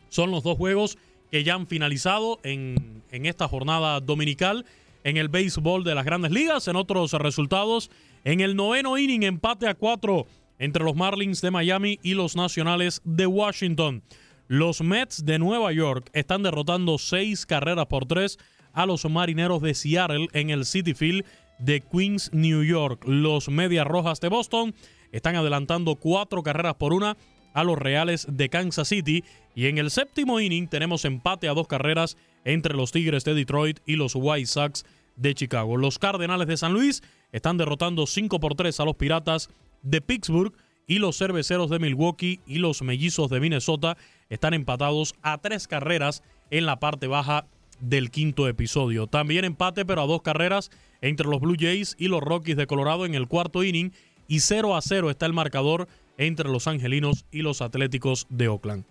son 0.08 0.30
los 0.30 0.42
dos 0.42 0.56
juegos 0.56 0.96
que 1.30 1.44
ya 1.44 1.54
han 1.54 1.66
finalizado 1.66 2.38
en, 2.44 3.02
en 3.10 3.26
esta 3.26 3.48
jornada 3.48 4.00
dominical 4.00 4.64
en 5.02 5.16
el 5.16 5.28
béisbol 5.28 5.84
de 5.84 5.94
las 5.94 6.04
grandes 6.04 6.32
ligas. 6.32 6.66
En 6.68 6.76
otros 6.76 7.12
resultados, 7.12 7.90
en 8.24 8.40
el 8.40 8.56
noveno 8.56 8.96
inning, 8.96 9.22
empate 9.22 9.68
a 9.68 9.74
cuatro 9.74 10.26
entre 10.58 10.84
los 10.84 10.96
Marlins 10.96 11.40
de 11.40 11.50
Miami 11.50 11.98
y 12.02 12.14
los 12.14 12.37
Nacionales 12.37 13.02
de 13.04 13.26
Washington. 13.26 14.02
Los 14.48 14.82
Mets 14.82 15.24
de 15.24 15.38
Nueva 15.38 15.72
York 15.72 16.10
están 16.12 16.42
derrotando 16.42 16.98
seis 16.98 17.46
carreras 17.46 17.87
por 17.87 18.06
tres 18.06 18.38
a 18.72 18.87
los 18.87 19.08
Marineros 19.08 19.62
de 19.62 19.74
Seattle 19.74 20.28
en 20.32 20.50
el 20.50 20.64
City 20.64 20.94
Field 20.94 21.24
de 21.58 21.80
Queens, 21.80 22.30
New 22.32 22.62
York. 22.62 23.04
Los 23.06 23.48
Medias 23.48 23.86
Rojas 23.86 24.20
de 24.20 24.28
Boston 24.28 24.74
están 25.12 25.36
adelantando 25.36 25.96
cuatro 25.96 26.42
carreras 26.42 26.74
por 26.74 26.92
una 26.92 27.16
a 27.52 27.64
los 27.64 27.78
Reales 27.78 28.26
de 28.28 28.48
Kansas 28.48 28.88
City. 28.88 29.24
Y 29.54 29.66
en 29.66 29.78
el 29.78 29.90
séptimo 29.90 30.40
inning 30.40 30.68
tenemos 30.68 31.04
empate 31.04 31.48
a 31.48 31.54
dos 31.54 31.68
carreras 31.68 32.16
entre 32.44 32.74
los 32.74 32.92
Tigres 32.92 33.24
de 33.24 33.34
Detroit 33.34 33.78
y 33.86 33.96
los 33.96 34.14
White 34.14 34.46
Sox 34.46 34.84
de 35.16 35.34
Chicago. 35.34 35.76
Los 35.76 35.98
Cardenales 35.98 36.48
de 36.48 36.56
San 36.56 36.72
Luis 36.72 37.02
están 37.32 37.56
derrotando 37.56 38.06
5 38.06 38.40
por 38.40 38.54
3 38.54 38.78
a 38.80 38.84
los 38.84 38.96
Piratas 38.96 39.48
de 39.82 40.00
Pittsburgh 40.00 40.52
y 40.86 40.98
los 40.98 41.16
Cerveceros 41.16 41.70
de 41.70 41.78
Milwaukee 41.78 42.40
y 42.46 42.58
los 42.58 42.82
Mellizos 42.82 43.30
de 43.30 43.40
Minnesota 43.40 43.96
están 44.28 44.54
empatados 44.54 45.14
a 45.22 45.38
tres 45.38 45.66
carreras 45.68 46.22
en 46.50 46.66
la 46.66 46.80
parte 46.80 47.06
baja 47.06 47.46
del 47.80 48.10
quinto 48.10 48.48
episodio. 48.48 49.06
También 49.06 49.44
empate, 49.44 49.84
pero 49.84 50.02
a 50.02 50.06
dos 50.06 50.22
carreras 50.22 50.70
entre 51.00 51.28
los 51.28 51.40
Blue 51.40 51.56
Jays 51.58 51.96
y 51.98 52.08
los 52.08 52.20
Rockies 52.20 52.56
de 52.56 52.66
Colorado 52.66 53.06
en 53.06 53.14
el 53.14 53.28
cuarto 53.28 53.62
inning. 53.62 53.92
Y 54.26 54.40
0 54.40 54.74
a 54.76 54.80
0 54.80 55.10
está 55.10 55.26
el 55.26 55.32
marcador 55.32 55.88
entre 56.16 56.48
los 56.48 56.66
Angelinos 56.66 57.26
y 57.30 57.42
los 57.42 57.60
Atléticos 57.60 58.26
de 58.30 58.48
Oakland. 58.48 58.84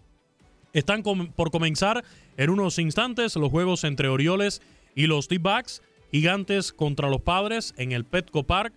Están 0.74 1.04
por 1.04 1.52
comenzar 1.52 2.04
en 2.38 2.50
unos 2.50 2.80
instantes 2.80 3.36
los 3.36 3.50
juegos 3.50 3.84
entre 3.84 4.08
Orioles 4.08 4.62
y 4.96 5.08
los 5.08 5.28
D-Backs, 5.28 5.82
Gigantes 6.12 6.74
contra 6.74 7.10
los 7.10 7.22
Padres 7.22 7.74
en 7.78 7.92
el 7.92 8.06
Petco 8.06 8.44
Park, 8.44 8.74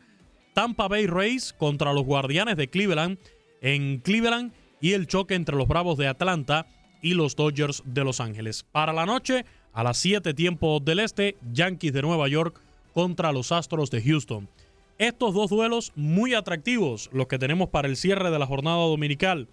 Tampa 0.55 0.89
Bay 0.89 1.07
Rays 1.07 1.53
contra 1.53 1.93
los 1.93 2.05
Guardianes 2.05 2.57
de 2.57 2.69
Cleveland 2.69 3.19
en 3.61 3.99
Cleveland 3.99 4.53
y 4.81 4.93
el 4.93 5.07
choque 5.07 5.35
entre 5.35 5.57
los 5.57 5.69
Bravos 5.69 5.99
de 5.99 6.07
Atlanta 6.07 6.67
y 7.03 7.15
los 7.15 7.37
Dodgers 7.37 7.83
de 7.85 8.05
Los 8.05 8.21
Ángeles. 8.21 8.65
Para 8.73 8.93
la 8.93 9.07
noche, 9.07 9.45
a 9.77 9.85
las 9.85 9.99
7 9.99 10.33
tiempo 10.33 10.81
del 10.81 11.01
este, 11.01 11.37
Yankees 11.53 11.93
de 11.93 12.01
Nueva 12.01 12.29
York 12.29 12.59
contra 12.95 13.31
los 13.31 13.53
Astros 13.53 13.91
de 13.91 14.01
Houston. 14.03 14.49
Estos 14.97 15.35
dos 15.35 15.51
duelos 15.51 15.93
muy 15.95 16.33
atractivos, 16.33 17.11
los 17.13 17.27
que 17.27 17.39
tenemos 17.39 17.69
para 17.69 17.87
el 17.87 17.99
cierre 17.99 18.31
de 18.31 18.39
la 18.39 18.47
jornada 18.47 18.79
dominical. 18.79 19.49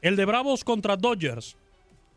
El 0.00 0.16
de 0.16 0.24
Bravos 0.24 0.64
contra 0.64 0.96
Dodgers. 0.96 1.58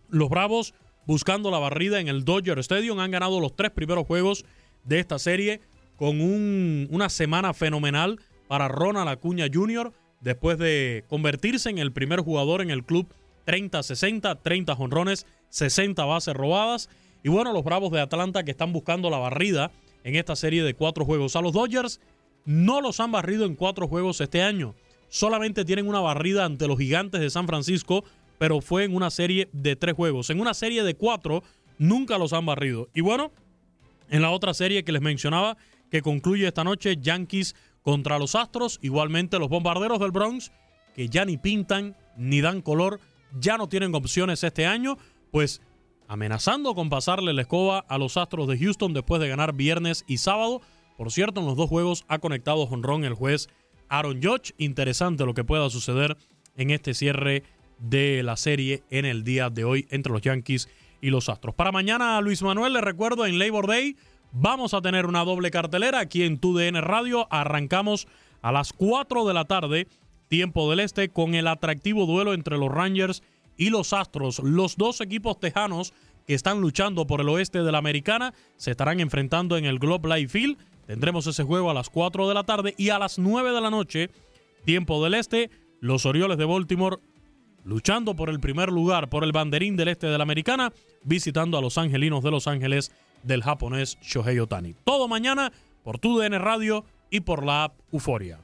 Los 0.10 0.30
Bravos 0.30 0.74
buscando 1.06 1.52
la 1.52 1.60
barrida 1.60 2.00
en 2.00 2.08
el 2.08 2.24
Dodger 2.24 2.60
Stadium 2.60 3.02
han 3.02 3.12
ganado 3.12 3.42
los 3.42 3.54
tres 3.54 3.72
primeros 3.72 4.08
juegos 4.08 4.46
de 4.86 5.00
esta 5.00 5.20
serie 5.20 5.60
con 5.98 6.22
una 6.22 7.10
semana 7.10 7.54
fenomenal 7.54 8.22
para 8.48 8.70
Ronald 8.70 9.10
Acuña 9.10 9.48
Jr 9.54 9.92
después 10.22 10.58
de 10.60 11.04
convertirse 11.10 11.70
en 11.70 11.78
el 11.78 11.92
primer 11.92 12.22
jugador 12.22 12.62
en 12.62 12.70
el 12.70 12.86
club 12.86 13.14
30-60, 13.46 14.40
30 14.42 14.76
jonrones, 14.76 15.26
60 15.50 16.06
bases 16.06 16.34
robadas. 16.34 16.90
Y 17.24 17.30
bueno, 17.30 17.54
los 17.54 17.64
Bravos 17.64 17.92
de 17.92 18.02
Atlanta 18.02 18.44
que 18.44 18.52
están 18.52 18.74
buscando 18.74 19.10
la 19.10 19.18
barrida 19.18 19.72
en 20.04 20.16
esta 20.16 20.36
serie 20.36 20.64
de 20.64 20.74
cuatro 20.74 21.06
juegos. 21.06 21.36
A 21.36 21.42
los 21.42 21.54
Dodgers 21.54 22.00
no 22.46 22.82
los 22.82 23.00
han 23.00 23.12
barrido 23.12 23.46
en 23.46 23.56
cuatro 23.56 23.88
juegos 23.88 24.20
este 24.22 24.42
año. 24.42 24.76
Solamente 25.08 25.64
tienen 25.64 25.88
una 25.88 26.02
barrida 26.02 26.44
ante 26.44 26.68
los 26.68 26.78
gigantes 26.78 27.22
de 27.22 27.30
San 27.30 27.48
Francisco, 27.48 28.04
pero 28.38 28.62
fue 28.62 28.84
en 28.84 28.96
una 28.96 29.10
serie 29.10 29.48
de 29.54 29.76
tres 29.76 29.96
juegos. 29.96 30.30
En 30.30 30.42
una 30.42 30.54
serie 30.54 30.84
de 30.84 30.96
cuatro 30.96 31.44
nunca 31.78 32.18
los 32.18 32.34
han 32.34 32.46
barrido. 32.46 32.90
Y 32.94 33.02
bueno, 33.02 33.32
en 34.10 34.22
la 34.22 34.32
otra 34.32 34.54
serie 34.54 34.84
que 34.84 34.92
les 34.92 35.02
mencionaba, 35.02 35.58
que 35.90 36.02
concluye 36.02 36.48
esta 36.48 36.64
noche, 36.64 36.98
Yankees 37.00 37.56
contra 37.84 38.20
los 38.20 38.36
Astros. 38.36 38.80
Igualmente 38.82 39.40
los 39.40 39.50
bombarderos 39.50 40.00
del 40.00 40.12
Bronx, 40.12 40.52
que 40.96 41.08
ya 41.08 41.24
ni 41.24 41.38
pintan 41.38 41.96
ni 42.18 42.42
dan 42.42 42.62
color, 42.62 43.00
ya 43.40 43.58
no 43.58 43.70
tienen 43.70 43.96
opciones 43.96 44.44
este 44.44 44.66
año, 44.66 44.98
pues 45.32 45.62
amenazando 46.08 46.76
con 46.76 46.90
pasarle 46.90 47.34
la 47.34 47.42
escoba 47.42 47.80
a 47.88 47.98
los 47.98 48.18
Astros 48.18 48.48
de 48.48 48.58
Houston 48.58 48.94
después 48.94 49.22
de 49.22 49.30
ganar 49.30 49.54
viernes 49.54 50.04
y 50.08 50.18
sábado. 50.18 50.62
Por 50.98 51.12
cierto, 51.12 51.42
en 51.42 51.48
los 51.48 51.58
dos 51.58 51.70
juegos 51.70 52.06
ha 52.08 52.20
conectado 52.20 52.68
Ron 52.72 53.04
el 53.06 53.14
juez 53.14 53.50
Aaron 53.90 54.22
Judge. 54.22 54.54
Interesante 54.58 55.26
lo 55.26 55.34
que 55.34 55.44
pueda 55.44 55.70
suceder 55.70 56.18
en 56.56 56.70
este 56.70 56.94
cierre 56.94 57.44
de 57.80 58.24
la 58.24 58.38
serie 58.38 58.84
en 58.90 59.06
el 59.06 59.24
día 59.24 59.50
de 59.50 59.66
hoy 59.66 59.88
entre 59.90 60.14
los 60.14 60.22
Yankees 60.22 60.70
y 61.02 61.10
los 61.10 61.30
Astros. 61.30 61.56
Para 61.56 61.72
mañana, 61.72 62.20
Luis 62.22 62.42
Manuel, 62.44 62.74
le 62.74 62.82
recuerdo 62.82 63.26
en 63.26 63.40
Labor 63.40 63.68
Day 63.68 63.96
Vamos 64.36 64.74
a 64.74 64.82
tener 64.82 65.06
una 65.06 65.24
doble 65.24 65.52
cartelera 65.52 66.00
aquí 66.00 66.24
en 66.24 66.40
TUDN 66.40 66.82
Radio. 66.82 67.28
Arrancamos 67.30 68.08
a 68.42 68.52
las 68.52 68.74
4 68.74 69.28
de 69.28 69.34
la 69.36 69.46
tarde, 69.46 69.88
tiempo 70.28 70.68
del 70.72 70.80
este, 70.80 71.10
con 71.10 71.36
el 71.36 71.48
atractivo 71.48 72.08
duelo 72.08 72.34
entre 72.34 72.58
los 72.58 72.72
Rangers 72.72 73.22
y 73.58 73.70
los 73.70 73.94
Astros. 73.94 74.40
Los 74.40 74.78
dos 74.78 75.02
equipos 75.02 75.40
tejanos 75.40 75.94
que 76.26 76.34
están 76.34 76.62
luchando 76.62 77.06
por 77.06 77.22
el 77.22 77.30
oeste 77.30 77.64
de 77.64 77.72
la 77.72 77.78
Americana 77.78 78.34
se 78.58 78.72
estarán 78.72 79.00
enfrentando 79.00 79.58
en 79.58 79.66
el 79.66 79.80
Globe 79.80 80.10
Life 80.16 80.40
Field. 80.40 80.58
Tendremos 80.88 81.28
ese 81.28 81.44
juego 81.44 81.70
a 81.70 81.74
las 81.74 81.90
4 81.90 82.28
de 82.28 82.34
la 82.34 82.44
tarde 82.44 82.76
y 82.78 82.90
a 82.90 83.00
las 83.00 83.20
9 83.20 83.52
de 83.52 83.62
la 83.62 83.70
noche 83.70 84.10
tiempo 84.66 85.04
del 85.04 85.14
este. 85.16 85.50
Los 85.80 86.06
Orioles 86.06 86.38
de 86.38 86.46
Baltimore 86.46 86.98
luchando 87.66 88.16
por 88.16 88.30
el 88.30 88.40
primer 88.40 88.70
lugar, 88.70 89.10
por 89.10 89.24
el 89.24 89.32
banderín 89.32 89.76
del 89.76 89.88
este 89.88 90.08
de 90.08 90.18
la 90.18 90.24
americana, 90.24 90.74
visitando 91.04 91.58
a 91.58 91.62
los 91.62 91.78
angelinos 91.78 92.24
de 92.24 92.32
Los 92.32 92.48
Ángeles 92.48 92.92
del 93.24 93.44
japonés 93.44 93.98
Shohei 94.02 94.40
Otani. 94.40 94.76
Todo 94.84 95.08
mañana 95.08 95.52
por 95.84 96.00
TUDN 96.00 96.40
Radio 96.40 96.86
y 97.10 97.22
por 97.22 97.46
la 97.46 97.66
app 97.66 97.80
Euforia. 97.92 98.40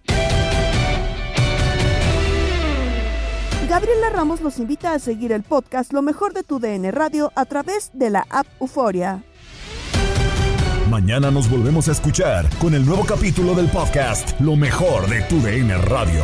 Gabriela 3.69 4.09
Ramos 4.09 4.41
los 4.41 4.57
invita 4.57 4.95
a 4.95 4.99
seguir 4.99 5.31
el 5.31 5.43
podcast 5.43 5.93
Lo 5.93 6.01
mejor 6.01 6.33
de 6.33 6.41
tu 6.41 6.59
DN 6.59 6.89
Radio 6.89 7.31
a 7.35 7.45
través 7.45 7.91
de 7.93 8.09
la 8.09 8.25
app 8.31 8.47
Euforia. 8.59 9.23
Mañana 10.89 11.29
nos 11.29 11.47
volvemos 11.47 11.87
a 11.87 11.91
escuchar 11.91 12.49
con 12.57 12.73
el 12.73 12.83
nuevo 12.83 13.05
capítulo 13.05 13.53
del 13.53 13.67
podcast 13.67 14.41
Lo 14.41 14.55
mejor 14.55 15.07
de 15.07 15.21
tu 15.21 15.39
DN 15.39 15.77
Radio. 15.77 16.23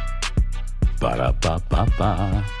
Ba-da-ba-ba-ba. 1.01 2.60